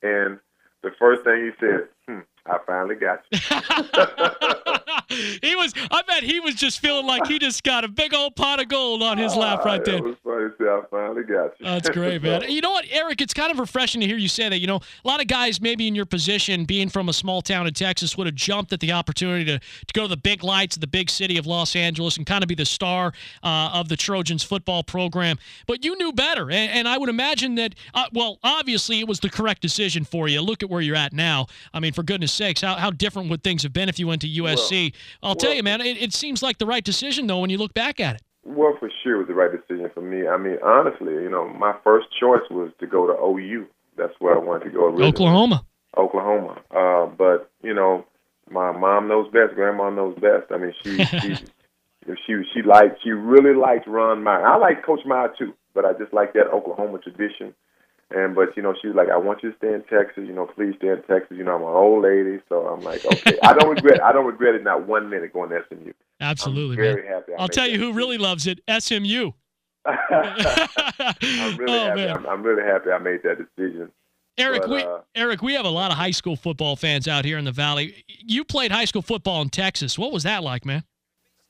And 0.01 0.39
the 0.81 0.91
first 0.99 1.23
thing 1.23 1.45
he 1.45 1.51
said, 1.59 1.87
hmm, 2.07 2.19
I 2.45 2.57
finally 2.65 2.95
got 2.95 3.23
you. 3.31 3.39
he 5.41 5.55
was. 5.55 5.73
I 5.91 6.01
bet 6.01 6.23
he 6.23 6.39
was 6.39 6.55
just 6.55 6.79
feeling 6.79 7.05
like 7.05 7.25
he 7.25 7.39
just 7.39 7.63
got 7.63 7.85
a 7.85 7.87
big 7.87 8.13
old 8.13 8.35
pot 8.35 8.61
of 8.61 8.67
gold 8.67 9.01
on 9.01 9.17
his 9.17 9.35
lap 9.35 9.63
right 9.63 9.83
there. 9.85 10.03
was 10.03 10.17
I 10.59 10.81
finally 10.89 11.23
got 11.23 11.59
you. 11.59 11.65
That's 11.65 11.89
great, 11.89 12.21
man. 12.21 12.43
you 12.49 12.61
know 12.61 12.71
what, 12.71 12.85
Eric? 12.89 13.21
It's 13.21 13.33
kind 13.33 13.51
of 13.51 13.59
refreshing 13.59 14.01
to 14.01 14.07
hear 14.07 14.17
you 14.17 14.27
say 14.27 14.49
that. 14.49 14.59
You 14.59 14.67
know, 14.67 14.77
a 15.03 15.07
lot 15.07 15.21
of 15.21 15.27
guys 15.27 15.61
maybe 15.61 15.87
in 15.87 15.95
your 15.95 16.05
position, 16.05 16.65
being 16.65 16.89
from 16.89 17.09
a 17.09 17.13
small 17.13 17.41
town 17.41 17.67
in 17.67 17.73
Texas, 17.73 18.17
would 18.17 18.27
have 18.27 18.35
jumped 18.35 18.73
at 18.73 18.79
the 18.79 18.91
opportunity 18.91 19.45
to, 19.45 19.59
to 19.59 19.93
go 19.93 20.03
to 20.03 20.07
the 20.07 20.17
big 20.17 20.43
lights 20.43 20.75
of 20.75 20.81
the 20.81 20.87
big 20.87 21.09
city 21.09 21.37
of 21.37 21.45
Los 21.45 21.75
Angeles 21.75 22.17
and 22.17 22.25
kind 22.25 22.43
of 22.43 22.47
be 22.47 22.55
the 22.55 22.65
star 22.65 23.13
uh, 23.43 23.71
of 23.73 23.89
the 23.89 23.97
Trojans 23.97 24.43
football 24.43 24.83
program. 24.83 25.37
But 25.67 25.83
you 25.83 25.97
knew 25.97 26.13
better, 26.13 26.49
and, 26.51 26.71
and 26.71 26.87
I 26.87 26.97
would 26.97 27.09
imagine 27.09 27.55
that. 27.55 27.75
Uh, 27.93 28.05
well, 28.13 28.39
obviously, 28.43 28.99
it 28.99 29.07
was 29.07 29.19
the 29.19 29.29
correct 29.29 29.61
decision 29.61 30.03
for 30.03 30.27
you. 30.27 30.41
Look 30.41 30.63
at 30.63 30.69
where 30.69 30.81
you're 30.81 30.95
at 30.95 31.13
now. 31.13 31.47
I 31.73 31.79
mean, 31.79 31.93
for 31.93 32.03
goodness 32.03 32.31
sakes, 32.31 32.61
how, 32.61 32.75
how 32.75 32.91
different 32.91 33.29
would 33.29 33.43
things 33.43 33.63
have 33.63 33.73
been 33.73 33.89
if 33.89 33.99
you 33.99 34.07
went 34.07 34.21
to 34.21 34.27
USC? 34.27 34.91
Well, 34.91 34.99
I'll 35.21 35.29
well, 35.29 35.35
tell 35.35 35.53
you, 35.53 35.63
man, 35.63 35.81
it, 35.81 36.01
it 36.01 36.13
seems 36.13 36.43
like 36.43 36.57
the 36.57 36.65
right 36.65 36.83
decision, 36.83 37.27
though, 37.27 37.39
when 37.39 37.49
you 37.49 37.57
look 37.57 37.73
back 37.73 37.99
at 37.99 38.15
it. 38.15 38.21
Well, 38.45 38.75
for 38.79 38.89
sure, 39.03 39.15
it 39.15 39.19
was 39.19 39.27
the 39.27 39.33
right 39.33 39.51
decision 39.51 39.89
for 39.93 40.01
me. 40.01 40.27
I 40.27 40.37
mean, 40.37 40.57
honestly, 40.63 41.13
you 41.13 41.29
know, 41.29 41.47
my 41.47 41.73
first 41.83 42.07
choice 42.19 42.43
was 42.51 42.71
to 42.79 42.87
go 42.87 43.07
to 43.07 43.13
OU. 43.13 43.67
That's 43.97 44.13
where 44.19 44.35
I 44.35 44.39
wanted 44.39 44.65
to 44.65 44.71
go. 44.71 44.85
Originally. 44.85 45.07
Oklahoma. 45.07 45.65
Oklahoma. 45.97 46.61
Uh, 46.71 47.05
but 47.05 47.51
you 47.61 47.73
know, 47.73 48.05
my 48.49 48.71
mom 48.71 49.07
knows 49.07 49.31
best. 49.31 49.55
Grandma 49.55 49.89
knows 49.89 50.15
best. 50.15 50.51
I 50.51 50.57
mean, 50.57 50.73
she 50.83 51.03
she 51.21 51.35
she 52.25 52.33
she 52.53 52.61
liked 52.63 52.99
she 53.03 53.11
really 53.11 53.55
liked 53.55 53.87
Ron 53.87 54.23
Meyer. 54.23 54.45
I 54.45 54.57
like 54.57 54.85
Coach 54.85 55.01
Meyer 55.05 55.33
too, 55.37 55.53
but 55.73 55.85
I 55.85 55.93
just 55.93 56.13
like 56.13 56.33
that 56.33 56.47
Oklahoma 56.47 56.99
tradition. 56.99 57.53
And 58.13 58.35
but 58.35 58.55
you 58.55 58.61
know, 58.61 58.75
she 58.79 58.87
was 58.87 58.95
like, 58.95 59.09
I 59.09 59.17
want 59.17 59.41
you 59.41 59.51
to 59.51 59.57
stay 59.57 59.73
in 59.73 59.81
Texas. 59.83 60.25
You 60.27 60.33
know, 60.33 60.45
please 60.45 60.75
stay 60.77 60.89
in 60.89 61.01
Texas. 61.03 61.35
You 61.35 61.43
know, 61.43 61.55
I'm 61.55 61.61
an 61.61 61.67
old 61.67 62.03
lady, 62.03 62.39
so 62.47 62.67
I'm 62.67 62.81
like, 62.81 63.03
okay. 63.05 63.39
I 63.41 63.53
don't 63.53 63.69
regret. 63.69 64.03
I 64.03 64.11
don't 64.11 64.27
regret 64.27 64.53
it 64.53 64.63
not 64.63 64.87
one 64.87 65.09
minute 65.09 65.33
going 65.33 65.49
to 65.49 65.63
SMU. 65.67 65.93
Absolutely, 66.21 66.77
I'm 66.77 66.93
very 66.93 67.03
man. 67.03 67.11
happy. 67.11 67.33
I 67.33 67.41
will 67.41 67.49
tell 67.49 67.67
you 67.67 67.79
who 67.79 67.93
really 67.93 68.19
loves 68.19 68.45
it. 68.45 68.59
SMU. 68.69 69.31
I'm 69.85 71.57
really 71.57 71.73
oh, 71.73 71.85
happy. 71.87 72.07
I'm, 72.07 72.25
I'm, 72.27 72.43
really 72.43 72.63
happy 72.63 72.91
I 72.91 72.99
made 72.99 73.21
that 73.23 73.37
decision. 73.37 73.91
Eric, 74.37 74.61
but, 74.61 74.69
we 74.69 74.83
uh, 74.83 74.99
Eric, 75.15 75.41
we 75.41 75.55
have 75.55 75.65
a 75.65 75.69
lot 75.69 75.91
of 75.91 75.97
high 75.97 76.11
school 76.11 76.35
football 76.35 76.75
fans 76.75 77.07
out 77.07 77.25
here 77.25 77.37
in 77.37 77.45
the 77.45 77.51
valley. 77.51 78.05
You 78.07 78.43
played 78.45 78.71
high 78.71 78.85
school 78.85 79.01
football 79.01 79.41
in 79.41 79.49
Texas. 79.49 79.97
What 79.97 80.11
was 80.11 80.23
that 80.23 80.43
like, 80.43 80.65
man? 80.65 80.83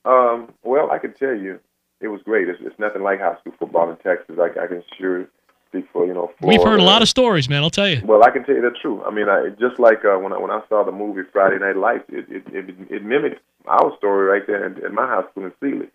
Um, 0.05 0.53
well, 0.63 0.91
I 0.91 0.97
can 0.97 1.13
tell 1.13 1.35
you, 1.35 1.59
it 1.99 2.07
was 2.07 2.21
great. 2.23 2.47
It's, 2.47 2.59
it's 2.61 2.79
nothing 2.79 3.03
like 3.03 3.19
high 3.19 3.37
school 3.39 3.53
football 3.59 3.89
in 3.89 3.97
Texas. 3.97 4.37
I, 4.39 4.47
I 4.59 4.67
can 4.67 4.83
sure 4.97 5.27
speak 5.73 5.89
for 5.91 6.05
you 6.05 6.13
know. 6.13 6.31
We've 6.41 6.61
heard 6.61 6.79
a 6.79 6.83
lot 6.83 7.01
of 7.01 7.09
stories, 7.09 7.49
man. 7.49 7.63
I'll 7.63 7.69
tell 7.69 7.87
you. 7.87 8.01
Well, 8.05 8.23
I 8.23 8.29
can 8.29 8.43
tell 8.45 8.55
you 8.55 8.61
the 8.61 8.75
truth. 8.81 9.01
I 9.05 9.11
mean, 9.11 9.27
I, 9.27 9.49
just 9.59 9.79
like 9.79 10.05
uh, 10.05 10.17
when 10.17 10.31
I 10.31 10.37
when 10.37 10.51
I 10.51 10.61
saw 10.69 10.83
the 10.83 10.91
movie 10.91 11.21
Friday 11.31 11.57
Night 11.59 11.77
Lights, 11.77 12.05
it 12.09 12.25
it, 12.29 12.43
it, 12.53 12.75
it 12.89 13.03
mimicked 13.03 13.41
our 13.67 13.95
story 13.97 14.27
right 14.27 14.45
there 14.45 14.65
in, 14.65 14.85
in 14.85 14.93
my 14.93 15.07
high 15.07 15.23
school 15.31 15.45
in 15.45 15.53
Sealy, 15.59 15.87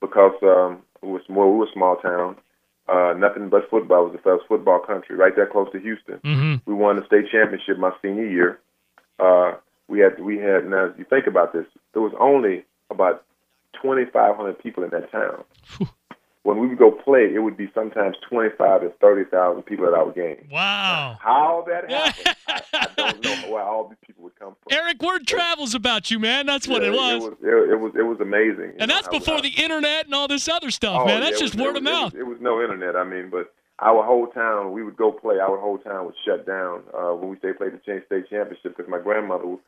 because 0.00 0.34
um, 0.42 0.82
it 1.02 1.06
was 1.06 1.22
well, 1.28 1.50
we 1.50 1.58
were 1.58 1.64
a 1.64 1.72
small 1.72 1.96
town. 1.96 2.36
Uh, 2.88 3.14
nothing 3.16 3.48
but 3.48 3.70
football 3.70 4.04
was 4.04 4.12
the 4.12 4.18
first 4.18 4.44
football 4.48 4.80
country, 4.80 5.16
right 5.16 5.34
there 5.36 5.46
close 5.46 5.70
to 5.72 5.78
Houston. 5.80 6.18
hmm 6.22 6.56
We 6.66 6.74
won 6.74 6.96
the 6.96 7.06
state 7.06 7.30
championship 7.30 7.78
my 7.78 7.92
senior 8.02 8.26
year. 8.26 8.58
Uh, 9.18 9.54
we 9.88 10.00
had 10.00 10.20
we 10.20 10.36
had 10.36 10.68
now 10.68 10.92
you 10.98 11.04
think 11.08 11.26
about 11.26 11.52
this, 11.52 11.66
there 11.92 12.02
was 12.02 12.12
only 12.18 12.64
about 12.90 13.24
twenty 13.80 14.04
five 14.12 14.36
hundred 14.36 14.58
people 14.58 14.82
in 14.84 14.90
that 14.90 15.10
town. 15.10 15.44
When 16.44 16.58
we 16.58 16.66
would 16.66 16.78
go 16.78 16.90
play, 16.90 17.32
it 17.32 17.38
would 17.38 17.56
be 17.56 17.70
sometimes 17.72 18.16
twenty 18.28 18.50
five 18.58 18.80
to 18.80 18.90
thirty 19.00 19.24
thousand 19.30 19.62
people 19.62 19.86
at 19.86 19.94
our 19.94 20.10
game. 20.10 20.48
Wow. 20.50 21.16
How 21.20 21.64
that 21.68 21.88
happened, 21.90 22.36
I, 22.48 22.62
I 22.74 22.88
don't 22.96 23.22
know 23.24 23.52
where 23.52 23.62
all 23.62 23.86
these 23.88 23.98
people 24.04 24.24
would 24.24 24.34
come 24.40 24.56
from. 24.62 24.76
Eric, 24.76 25.00
word 25.02 25.24
travels 25.26 25.74
about 25.76 26.10
you, 26.10 26.18
man. 26.18 26.46
That's 26.46 26.66
what 26.66 26.82
Yeah, 26.82 26.88
it 26.88 26.92
was. 26.94 27.12
It 27.14 27.22
was, 27.22 27.32
it, 27.42 27.70
it 27.72 27.80
was, 27.80 27.92
it 27.96 28.02
was 28.02 28.20
amazing. 28.20 28.72
and 28.80 28.88
know, 28.88 28.94
that's 28.96 29.06
how- 29.06 29.12
before 29.12 29.36
how- 29.36 29.40
the 29.42 29.50
internet 29.62 30.06
and 30.06 30.14
all 30.16 30.26
this 30.26 30.48
other 30.48 30.72
stuff, 30.72 31.02
Oh, 31.02 31.06
man. 31.06 31.20
That's 31.20 31.36
it 31.36 31.44
just 31.44 31.54
was- 31.54 31.62
word 31.64 31.76
of 31.76 31.84
mouth. 31.84 32.12
It 32.14 32.24
was, 32.24 32.38
was 32.38 32.42
no 32.42 32.60
internet. 32.60 32.96
I 32.96 33.04
mean, 33.04 33.30
but 33.30 33.54
our 33.78 34.02
whole 34.04 34.26
town, 34.26 34.72
we 34.72 34.82
would 34.82 34.96
go 34.96 35.12
play. 35.12 35.38
Our 35.38 35.58
whole 35.60 35.78
town 35.78 36.06
was 36.06 36.14
shut 36.26 36.44
down 36.44 36.82
uh, 36.92 37.14
when 37.14 37.30
we 37.30 37.36
say 37.40 37.52
played 37.52 37.72
the 37.72 37.80
state 37.84 38.28
championship 38.28 38.76
because 38.76 38.90
my 38.90 38.98
grandmother, 38.98 39.46
was- 39.46 39.60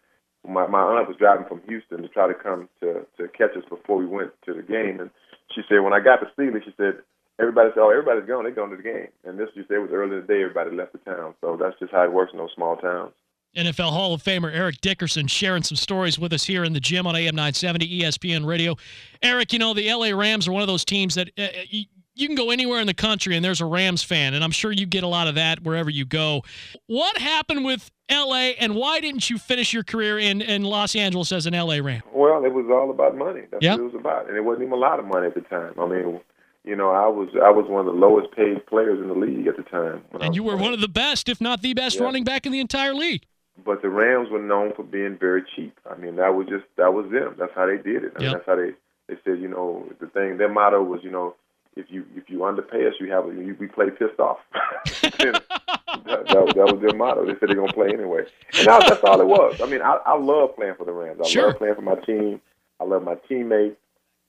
my 0.46 0.66
my 0.66 0.80
aunt 0.82 1.06
was 1.08 1.16
driving 1.16 1.46
from 1.46 1.62
Houston 1.68 2.02
to 2.02 2.08
try 2.08 2.26
to 2.26 2.34
come 2.34 2.68
to 2.80 3.06
to 3.16 3.28
catch 3.28 3.56
us 3.56 3.62
before 3.70 3.96
we 3.96 4.06
went 4.06 4.32
to 4.44 4.52
the 4.52 4.60
game, 4.62 4.98
and 5.00 5.10
she 5.54 5.62
said 5.68 5.80
when 5.80 5.92
I 5.92 6.00
got 6.00 6.16
to 6.16 6.26
Steelers, 6.36 6.64
she 6.64 6.74
said 6.76 6.98
everybody 7.40 7.70
said, 7.70 7.80
oh, 7.80 7.90
everybody's 7.90 8.26
going, 8.26 8.44
they're 8.44 8.54
going 8.54 8.70
to 8.70 8.76
the 8.76 8.82
game, 8.82 9.08
and 9.24 9.38
this 9.38 9.48
she 9.54 9.62
said 9.68 9.78
was 9.78 9.90
early 9.92 10.16
in 10.16 10.22
the 10.22 10.26
day, 10.26 10.42
everybody 10.42 10.74
left 10.74 10.92
the 10.92 10.98
town, 10.98 11.34
so 11.40 11.56
that's 11.60 11.78
just 11.78 11.92
how 11.92 12.04
it 12.04 12.12
works 12.12 12.32
in 12.32 12.38
those 12.38 12.52
small 12.54 12.76
towns. 12.76 13.12
NFL 13.56 13.90
Hall 13.90 14.14
of 14.14 14.22
Famer 14.22 14.52
Eric 14.52 14.80
Dickerson 14.80 15.26
sharing 15.28 15.62
some 15.62 15.76
stories 15.76 16.18
with 16.18 16.32
us 16.32 16.44
here 16.44 16.64
in 16.64 16.72
the 16.72 16.80
gym 16.80 17.06
on 17.06 17.14
AM 17.14 17.36
970 17.36 18.00
ESPN 18.00 18.44
Radio. 18.44 18.74
Eric, 19.22 19.52
you 19.52 19.60
know, 19.60 19.74
the 19.74 19.92
LA 19.92 20.08
Rams 20.08 20.48
are 20.48 20.52
one 20.52 20.62
of 20.62 20.66
those 20.66 20.84
teams 20.84 21.14
that 21.14 21.30
uh, 21.38 21.46
you, 21.68 21.84
you 22.14 22.26
can 22.26 22.36
go 22.36 22.50
anywhere 22.50 22.80
in 22.80 22.86
the 22.86 22.94
country 22.94 23.36
and 23.36 23.44
there's 23.44 23.60
a 23.60 23.66
Rams 23.66 24.02
fan, 24.02 24.34
and 24.34 24.42
I'm 24.42 24.50
sure 24.50 24.72
you 24.72 24.86
get 24.86 25.04
a 25.04 25.08
lot 25.08 25.28
of 25.28 25.36
that 25.36 25.62
wherever 25.62 25.90
you 25.90 26.04
go. 26.04 26.42
What 26.86 27.16
happened 27.18 27.64
with 27.64 27.90
LA, 28.10 28.52
and 28.60 28.74
why 28.74 29.00
didn't 29.00 29.30
you 29.30 29.38
finish 29.38 29.72
your 29.72 29.82
career 29.82 30.18
in, 30.18 30.40
in 30.42 30.62
Los 30.62 30.94
Angeles 30.94 31.32
as 31.32 31.46
an 31.46 31.54
LA 31.54 31.76
Ram? 31.82 32.02
Well, 32.12 32.44
it 32.44 32.52
was 32.52 32.66
all 32.70 32.90
about 32.90 33.16
money. 33.16 33.42
That's 33.50 33.62
Yep. 33.62 33.78
what 33.78 33.80
it 33.80 33.92
was 33.92 34.00
about, 34.00 34.28
and 34.28 34.36
it 34.36 34.42
wasn't 34.44 34.64
even 34.64 34.74
a 34.74 34.80
lot 34.80 34.98
of 34.98 35.06
money 35.06 35.26
at 35.26 35.34
the 35.34 35.40
time. 35.42 35.72
I 35.80 35.86
mean, 35.86 36.20
you 36.64 36.76
know, 36.76 36.90
I 36.90 37.06
was 37.08 37.28
I 37.42 37.50
was 37.50 37.66
one 37.68 37.80
of 37.80 37.86
the 37.86 37.98
lowest 37.98 38.30
paid 38.32 38.64
players 38.66 38.98
in 39.00 39.08
the 39.08 39.14
league 39.14 39.46
at 39.46 39.56
the 39.56 39.62
time. 39.62 40.02
And 40.20 40.34
you 40.34 40.42
were 40.42 40.52
playing. 40.52 40.64
one 40.64 40.72
of 40.74 40.80
the 40.80 40.88
best, 40.88 41.28
if 41.28 41.40
not 41.40 41.62
the 41.62 41.74
best, 41.74 41.96
Yeah. 41.98 42.04
running 42.04 42.24
back 42.24 42.46
in 42.46 42.52
the 42.52 42.60
entire 42.60 42.94
league. 42.94 43.22
But 43.64 43.82
the 43.82 43.88
Rams 43.88 44.30
were 44.30 44.40
known 44.42 44.72
for 44.74 44.82
being 44.82 45.16
very 45.16 45.42
cheap. 45.54 45.78
I 45.90 45.96
mean, 45.96 46.16
that 46.16 46.34
was 46.34 46.46
just 46.48 46.64
that 46.76 46.92
was 46.92 47.10
them. 47.10 47.36
That's 47.38 47.52
how 47.54 47.66
they 47.66 47.76
did 47.76 48.04
it. 48.04 48.12
I 48.16 48.20
mean, 48.20 48.32
that's 48.32 48.46
how 48.46 48.56
they 48.56 48.72
they 49.08 49.16
said. 49.24 49.40
You 49.40 49.48
know, 49.48 49.86
the 50.00 50.06
thing. 50.08 50.38
Their 50.38 50.48
motto 50.52 50.82
was, 50.82 51.00
you 51.04 51.10
know, 51.10 51.34
if 51.76 51.86
you 51.90 52.04
if 52.16 52.28
you 52.28 52.44
underpay 52.44 52.86
us, 52.86 52.94
you 53.00 53.10
have 53.12 53.26
a, 53.26 53.28
you, 53.28 53.56
we 53.60 53.66
play 53.66 53.90
pissed 53.90 54.18
off. 54.18 54.38
that, 56.06 56.26
that, 56.28 56.54
that 56.54 56.72
was 56.72 56.80
their 56.80 56.94
motto. 56.94 57.24
They 57.26 57.32
said 57.38 57.48
they're 57.48 57.56
gonna 57.56 57.72
play 57.72 57.88
anyway, 57.92 58.22
and 58.58 58.66
that, 58.66 58.86
that's 58.88 59.04
all 59.04 59.20
it 59.20 59.26
was. 59.26 59.60
I 59.62 59.66
mean, 59.66 59.82
I, 59.82 59.98
I 60.06 60.16
love 60.18 60.54
playing 60.56 60.74
for 60.76 60.84
the 60.84 60.92
Rams. 60.92 61.20
I 61.24 61.28
Sure. 61.28 61.48
love 61.48 61.58
playing 61.58 61.74
for 61.76 61.82
my 61.82 61.96
team. 61.96 62.40
I 62.80 62.84
love 62.84 63.02
my 63.02 63.14
teammates. 63.28 63.76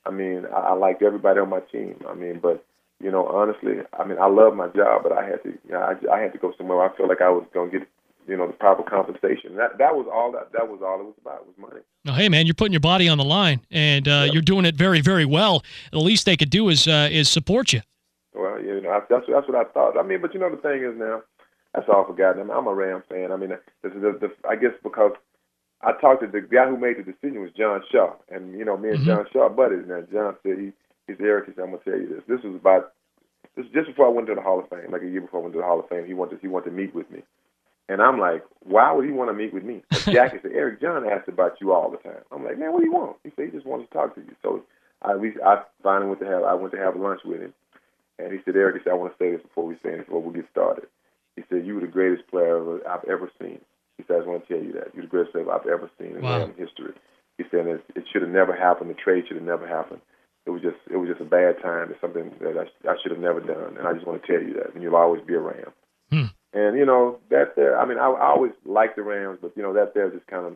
I 0.05 0.11
mean, 0.11 0.45
I, 0.53 0.59
I 0.59 0.73
liked 0.73 1.01
everybody 1.01 1.39
on 1.39 1.49
my 1.49 1.59
team. 1.61 1.95
I 2.07 2.13
mean, 2.13 2.39
but 2.41 2.63
you 3.01 3.11
know, 3.11 3.27
honestly, 3.27 3.75
I 3.99 4.05
mean, 4.05 4.17
I 4.19 4.27
love 4.27 4.55
my 4.55 4.67
job, 4.69 5.03
but 5.03 5.11
I 5.11 5.25
had 5.25 5.43
to, 5.43 5.49
you 5.49 5.71
know, 5.71 5.79
I, 5.79 6.13
I 6.15 6.19
had 6.21 6.31
to 6.33 6.37
go 6.39 6.53
somewhere 6.57 6.77
where 6.77 6.89
I 6.89 6.95
felt 6.95 7.09
like 7.09 7.21
I 7.21 7.29
was 7.29 7.45
gonna 7.53 7.69
get, 7.71 7.87
you 8.27 8.37
know, 8.37 8.47
the 8.47 8.53
proper 8.53 8.83
compensation. 8.83 9.55
That 9.57 9.77
that 9.79 9.95
was 9.95 10.07
all 10.11 10.31
that 10.31 10.51
that 10.53 10.69
was 10.69 10.79
all 10.81 10.99
it 11.01 11.05
was 11.05 11.15
about 11.21 11.45
was 11.45 11.55
money. 11.57 11.81
Now, 12.05 12.13
hey, 12.13 12.29
man, 12.29 12.45
you're 12.45 12.53
putting 12.55 12.71
your 12.73 12.79
body 12.79 13.09
on 13.09 13.17
the 13.17 13.25
line, 13.25 13.61
and 13.71 14.07
uh, 14.07 14.21
Yep. 14.25 14.33
you're 14.33 14.41
doing 14.43 14.65
it 14.65 14.75
very, 14.75 15.01
very 15.01 15.25
well. 15.25 15.63
The 15.91 15.99
least 15.99 16.25
they 16.25 16.37
could 16.37 16.49
do 16.51 16.69
is 16.69 16.87
uh, 16.87 17.09
is 17.11 17.27
support 17.29 17.73
you. 17.73 17.81
Well, 18.33 18.61
you 18.61 18.79
know, 18.81 18.91
I, 18.91 18.99
that's 19.09 19.25
that's 19.27 19.47
what 19.47 19.55
I 19.55 19.63
thought. 19.71 19.97
I 19.97 20.03
mean, 20.03 20.21
but 20.21 20.33
you 20.33 20.39
know, 20.39 20.49
the 20.49 20.57
thing 20.57 20.83
is 20.83 20.95
now, 20.97 21.21
that's 21.75 21.89
all 21.89 22.05
forgotten. 22.07 22.41
I 22.41 22.45
mean, 22.45 22.57
I'm 22.57 22.67
a 22.67 22.75
Ram 22.75 23.03
fan. 23.09 23.31
I 23.33 23.37
mean, 23.37 23.51
this 23.83 23.93
is 23.93 24.01
the, 24.01 24.17
the, 24.21 24.49
I 24.49 24.55
guess 24.57 24.71
because 24.83 25.13
I 25.81 25.93
talked 26.01 26.21
to 26.23 26.27
the 26.27 26.41
guy 26.41 26.67
who 26.69 26.77
made 26.77 26.97
the 26.97 27.03
decision 27.03 27.41
was 27.41 27.51
John 27.57 27.81
Shaw, 27.91 28.13
and 28.29 28.57
you 28.57 28.65
know, 28.65 28.77
me 28.77 28.91
and 28.91 29.01
Mhm. 29.01 29.05
John 29.05 29.27
Shaw 29.33 29.49
buddies. 29.49 29.85
Now, 29.87 30.01
John 30.11 30.37
said 30.43 30.59
he 30.59 30.73
he's 31.07 31.21
Eric. 31.21 31.47
He 31.47 31.53
said, 31.53 31.63
I'm 31.63 31.71
gonna 31.71 31.83
tell 31.83 31.99
you 31.99 32.07
this. 32.09 32.23
This 32.27 32.43
was 32.43 32.55
about 32.55 32.93
this 33.55 33.65
is 33.65 33.73
just 33.73 33.87
before 33.87 34.07
I 34.07 34.11
went 34.11 34.27
to 34.27 34.35
the 34.35 34.41
Hall 34.41 34.59
of 34.59 34.69
Fame, 34.69 34.91
like 34.91 35.03
a 35.03 35.07
year 35.09 35.21
before 35.21 35.41
I 35.41 35.43
went 35.43 35.53
to 35.55 35.59
the 35.61 35.65
Hall 35.67 35.79
of 35.79 35.89
Fame. 35.89 36.05
He 36.07 36.13
wanted 36.15 36.39
he 36.41 36.47
wanted 36.47 36.71
to 36.71 36.75
meet 36.75 36.95
with 36.95 37.09
me, 37.11 37.23
and 37.89 38.01
I'm 38.01 38.19
like, 38.19 38.43
why 38.61 38.91
would 38.93 39.05
he 39.05 39.11
want 39.11 39.29
to 39.29 39.33
meet 39.35 39.53
with 39.53 39.63
me? 39.63 39.83
But 39.91 40.07
Jackie 40.09 40.39
said, 40.41 40.51
Eric, 40.53 40.81
John 40.81 41.07
asked 41.09 41.29
about 41.29 41.61
you 41.61 41.73
all 41.73 41.91
the 41.91 41.97
time. 41.97 42.23
I'm 42.31 42.43
like, 42.45 42.57
man, 42.59 42.73
what 42.73 42.79
do 42.81 42.85
you 42.85 42.93
want? 42.93 43.17
He 43.23 43.31
said 43.35 43.45
he 43.45 43.51
just 43.51 43.65
wants 43.67 43.87
to 43.89 43.93
talk 43.93 44.15
to 44.15 44.21
you. 44.21 44.35
So 44.43 44.63
I 45.01 45.15
we 45.15 45.33
I 45.45 45.63
finally 45.83 46.09
went 46.09 46.21
to 46.21 46.27
have 46.27 46.43
I 46.43 46.53
went 46.55 46.73
to 46.73 46.79
have 46.79 46.95
lunch 46.95 47.21
with 47.25 47.41
him. 47.41 47.53
And 48.19 48.31
he 48.31 48.39
said, 48.45 48.55
Eric, 48.55 48.77
he 48.77 48.83
said, 48.83 48.91
I 48.91 48.95
want 48.95 49.11
to 49.17 49.23
say 49.23 49.31
this 49.31 49.41
before 49.41 49.65
we 49.65 49.75
say 49.83 49.91
this, 49.97 50.05
before 50.05 50.21
we 50.21 50.33
get 50.35 50.49
started. 50.51 50.87
He 51.35 51.43
said, 51.49 51.65
you 51.65 51.75
were 51.75 51.81
the 51.81 51.87
greatest 51.87 52.27
player 52.27 52.79
I've 52.87 53.03
ever 53.09 53.29
seen. 53.41 53.59
He 53.97 54.03
said, 54.07 54.15
I 54.15 54.19
just 54.19 54.27
want 54.27 54.47
to 54.47 54.53
tell 54.53 54.63
you 54.63 54.73
that. 54.73 54.93
You're 54.93 55.03
the 55.03 55.09
greatest 55.09 55.33
player 55.33 55.51
I've 55.51 55.67
ever 55.67 55.89
seen 55.99 56.15
in 56.15 56.21
Wow. 56.21 56.47
History. 56.57 56.93
He 57.37 57.43
said, 57.51 57.67
it, 57.67 57.83
it 57.95 58.05
should 58.11 58.21
have 58.21 58.31
never 58.31 58.55
happened. 58.55 58.89
The 58.89 58.93
trade 58.95 59.25
should 59.27 59.37
have 59.37 59.45
never 59.45 59.67
happened. 59.67 60.01
It 60.45 60.51
was 60.51 60.61
just, 60.61 60.77
it 60.89 60.97
was 60.97 61.09
just 61.09 61.21
a 61.21 61.25
bad 61.25 61.61
time. 61.61 61.91
It's 61.91 61.99
something 61.99 62.31
that 62.39 62.55
I, 62.57 62.89
I 62.89 62.95
should 63.01 63.11
have 63.11 63.19
never 63.19 63.41
done. 63.41 63.77
And 63.77 63.87
I 63.87 63.93
just 63.93 64.07
want 64.07 64.21
to 64.21 64.27
tell 64.27 64.41
you 64.41 64.53
that. 64.55 64.73
And 64.73 64.83
you'll 64.83 64.95
always 64.95 65.23
be 65.25 65.33
a 65.33 65.39
Ram. 65.39 65.71
Hmm. 66.11 66.31
And, 66.53 66.77
you 66.77 66.85
know, 66.85 67.17
that 67.31 67.55
there, 67.57 67.77
I 67.79 67.85
mean, 67.85 67.97
I, 67.97 68.07
I 68.07 68.27
always 68.29 68.53
liked 68.63 68.95
the 68.95 69.03
Rams, 69.03 69.39
but, 69.41 69.51
you 69.57 69.63
know, 69.63 69.73
that 69.73 69.93
there 69.93 70.09
just 70.09 70.27
kind 70.27 70.45
of 70.45 70.53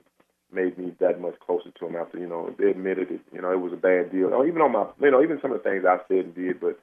made 0.53 0.77
me 0.77 0.95
that 0.99 1.19
much 1.19 1.37
closer 1.45 1.71
to 1.71 1.85
them 1.85 1.95
after, 1.95 2.17
you 2.17 2.27
know, 2.27 2.55
they 2.57 2.69
admitted 2.69 3.11
it. 3.11 3.19
You 3.33 3.41
know, 3.41 3.51
it 3.51 3.59
was 3.59 3.73
a 3.73 3.77
bad 3.77 4.11
deal. 4.11 4.33
Or 4.33 4.47
even 4.47 4.61
on 4.61 4.71
my, 4.71 4.85
you 5.01 5.11
know, 5.11 5.21
even 5.21 5.39
some 5.41 5.51
of 5.51 5.61
the 5.61 5.69
things 5.69 5.83
I 5.83 5.97
said 6.07 6.25
and 6.25 6.35
did, 6.35 6.61
but, 6.61 6.79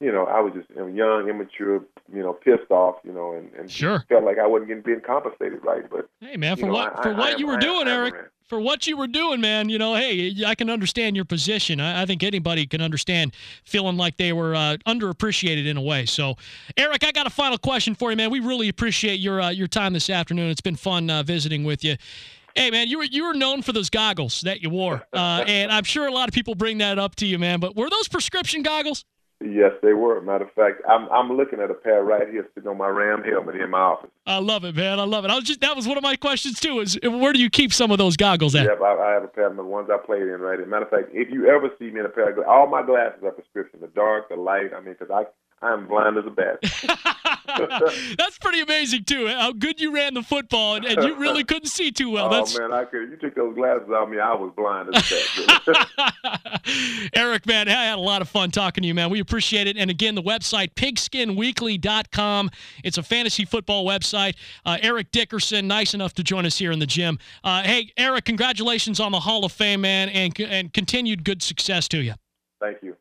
you 0.00 0.10
know, 0.12 0.24
I 0.26 0.40
was 0.40 0.52
just 0.54 0.68
young, 0.70 1.28
immature, 1.28 1.82
you 2.12 2.22
know, 2.22 2.32
pissed 2.32 2.70
off, 2.70 2.96
you 3.04 3.12
know, 3.12 3.32
and, 3.34 3.52
and 3.54 3.70
Sure. 3.70 4.04
felt 4.08 4.24
like 4.24 4.38
I 4.38 4.46
wasn't 4.46 4.68
getting 4.68 4.82
being 4.82 5.00
compensated 5.00 5.64
right. 5.64 5.82
But 5.90 6.08
Hey, 6.20 6.36
man, 6.36 6.56
for 6.56 6.66
know, 6.66 6.72
what 6.74 6.98
I- 6.98 7.02
for 7.02 7.08
I- 7.14 7.18
what 7.18 7.34
I 7.34 7.36
you 7.36 7.46
were 7.46 7.56
doing, 7.56 7.86
Eric, 7.88 8.14
for 8.48 8.60
what 8.60 8.86
you 8.86 8.96
were 8.96 9.06
doing, 9.06 9.40
man. 9.40 9.68
You 9.68 9.78
know, 9.78 9.94
hey, 9.94 10.34
I 10.46 10.54
can 10.54 10.68
understand 10.68 11.16
your 11.16 11.24
position. 11.24 11.80
I, 11.80 12.02
I 12.02 12.06
think 12.06 12.22
anybody 12.22 12.66
can 12.66 12.82
understand 12.82 13.34
feeling 13.64 13.96
like 13.96 14.16
they 14.18 14.32
were 14.32 14.54
uh, 14.54 14.76
underappreciated 14.86 15.66
in 15.66 15.76
a 15.76 15.82
way. 15.82 16.06
So, 16.06 16.34
Eric, 16.76 17.04
I 17.04 17.12
got 17.12 17.26
a 17.26 17.30
final 17.30 17.56
question 17.56 17.94
for 17.94 18.10
you, 18.10 18.16
man. 18.16 18.30
We 18.30 18.40
really 18.40 18.68
appreciate 18.68 19.20
your 19.20 19.40
uh, 19.40 19.50
your 19.50 19.68
time 19.68 19.92
this 19.92 20.10
afternoon. 20.10 20.50
It's 20.50 20.60
been 20.60 20.76
fun 20.76 21.08
uh, 21.08 21.22
visiting 21.22 21.64
with 21.64 21.84
you. 21.84 21.96
Hey, 22.56 22.70
man, 22.70 22.86
you 22.88 22.98
were 22.98 23.04
you 23.04 23.24
were 23.26 23.34
known 23.34 23.62
for 23.62 23.72
those 23.72 23.90
goggles 23.90 24.42
that 24.42 24.60
you 24.62 24.70
wore, 24.70 25.04
uh, 25.12 25.44
and 25.46 25.72
I'm 25.72 25.82
sure 25.84 26.06
a 26.06 26.12
lot 26.12 26.28
of 26.28 26.34
people 26.34 26.54
bring 26.54 26.78
that 26.78 26.98
up 26.98 27.16
to 27.16 27.26
you, 27.26 27.38
man. 27.38 27.58
But 27.60 27.74
were 27.74 27.90
those 27.90 28.06
prescription 28.08 28.62
goggles? 28.62 29.04
Yes, 29.44 29.72
they 29.82 29.92
were. 29.92 30.20
Matter 30.20 30.44
of 30.44 30.52
fact, 30.52 30.82
I'm 30.88 31.08
I'm 31.10 31.36
looking 31.36 31.60
at 31.60 31.70
a 31.70 31.74
pair 31.74 32.02
right 32.02 32.28
here 32.28 32.48
sitting 32.54 32.68
on 32.68 32.78
my 32.78 32.88
Ram 32.88 33.22
helmet 33.22 33.56
in 33.56 33.70
my 33.70 33.78
office. 33.78 34.10
I 34.26 34.38
love 34.38 34.64
it, 34.64 34.74
man. 34.74 34.98
I 34.98 35.04
love 35.04 35.24
it. 35.24 35.30
I 35.30 35.34
was 35.34 35.44
just 35.44 35.60
that 35.60 35.76
was 35.76 35.86
one 35.86 35.96
of 35.96 36.02
my 36.02 36.16
questions 36.16 36.58
too. 36.58 36.80
Is 36.80 36.98
where 37.02 37.32
do 37.32 37.38
you 37.38 37.50
keep 37.50 37.72
some 37.72 37.90
of 37.90 37.98
those 37.98 38.16
goggles 38.16 38.54
at? 38.54 38.64
Yep, 38.64 38.80
I, 38.80 38.94
I 38.94 39.12
have 39.12 39.24
a 39.24 39.28
pair 39.28 39.48
of 39.48 39.56
the 39.56 39.64
ones 39.64 39.88
I 39.92 39.98
played 40.04 40.22
in 40.22 40.40
right 40.40 40.58
here. 40.58 40.66
Matter 40.66 40.84
of 40.84 40.90
fact, 40.90 41.08
if 41.12 41.30
you 41.30 41.48
ever 41.48 41.70
see 41.78 41.90
me 41.90 42.00
in 42.00 42.06
a 42.06 42.08
pair 42.08 42.30
of 42.30 42.38
all 42.46 42.66
my 42.66 42.84
glasses 42.84 43.22
are 43.22 43.30
prescription. 43.30 43.80
The 43.80 43.88
dark, 43.88 44.28
the 44.28 44.36
light. 44.36 44.72
I 44.74 44.80
mean, 44.80 44.96
because 44.98 45.10
I 45.10 45.24
I'm 45.64 45.86
blind 45.86 46.18
as 46.18 46.24
a 46.26 46.30
bat. 46.30 46.58
That's 48.18 48.38
pretty 48.38 48.60
amazing 48.60 49.04
too. 49.04 49.28
How 49.28 49.52
good 49.52 49.80
you 49.80 49.94
ran 49.94 50.14
the 50.14 50.22
football, 50.22 50.74
and, 50.76 50.84
and 50.84 51.02
you 51.02 51.16
really 51.16 51.44
couldn't 51.44 51.68
see 51.68 51.90
too 51.90 52.10
well. 52.10 52.26
oh 52.26 52.30
That's 52.30 52.58
man, 52.58 52.72
I 52.72 52.84
could. 52.84 53.10
You 53.10 53.16
took 53.16 53.34
those 53.34 53.54
glasses 53.54 53.88
off 53.88 54.08
me, 54.08 54.18
I 54.18 54.34
was 54.34 54.52
blind 54.56 54.94
as 54.94 55.12
a 55.12 55.66
bat. 55.66 56.60
Eric, 57.14 57.46
man, 57.46 57.68
I 57.68 57.84
had 57.84 57.98
a 57.98 58.00
lot 58.00 58.22
of 58.22 58.28
fun 58.28 58.50
talking 58.50 58.82
to 58.82 58.88
you, 58.88 58.94
man. 58.94 59.10
We 59.10 59.20
appreciate 59.20 59.66
it. 59.66 59.76
And 59.76 59.90
again, 59.90 60.14
the 60.14 60.22
website 60.22 60.74
pigskinweekly.com. 60.74 62.50
It's 62.82 62.98
a 62.98 63.02
fantasy 63.02 63.44
football 63.44 63.86
website. 63.86 64.34
Uh, 64.66 64.78
Eric 64.82 65.12
Dickerson, 65.12 65.66
nice 65.66 65.94
enough 65.94 66.12
to 66.14 66.22
join 66.24 66.44
us 66.44 66.58
here 66.58 66.72
in 66.72 66.78
the 66.78 66.86
gym. 66.86 67.18
Uh, 67.42 67.62
hey, 67.62 67.92
Eric, 67.96 68.24
congratulations 68.24 69.00
on 69.00 69.12
the 69.12 69.20
Hall 69.20 69.44
of 69.44 69.52
Fame, 69.52 69.80
man, 69.82 70.08
and 70.08 70.38
and 70.40 70.72
continued 70.72 71.24
good 71.24 71.42
success 71.42 71.88
to 71.88 71.98
you. 72.02 72.14
Thank 72.60 72.82
you. 72.82 72.96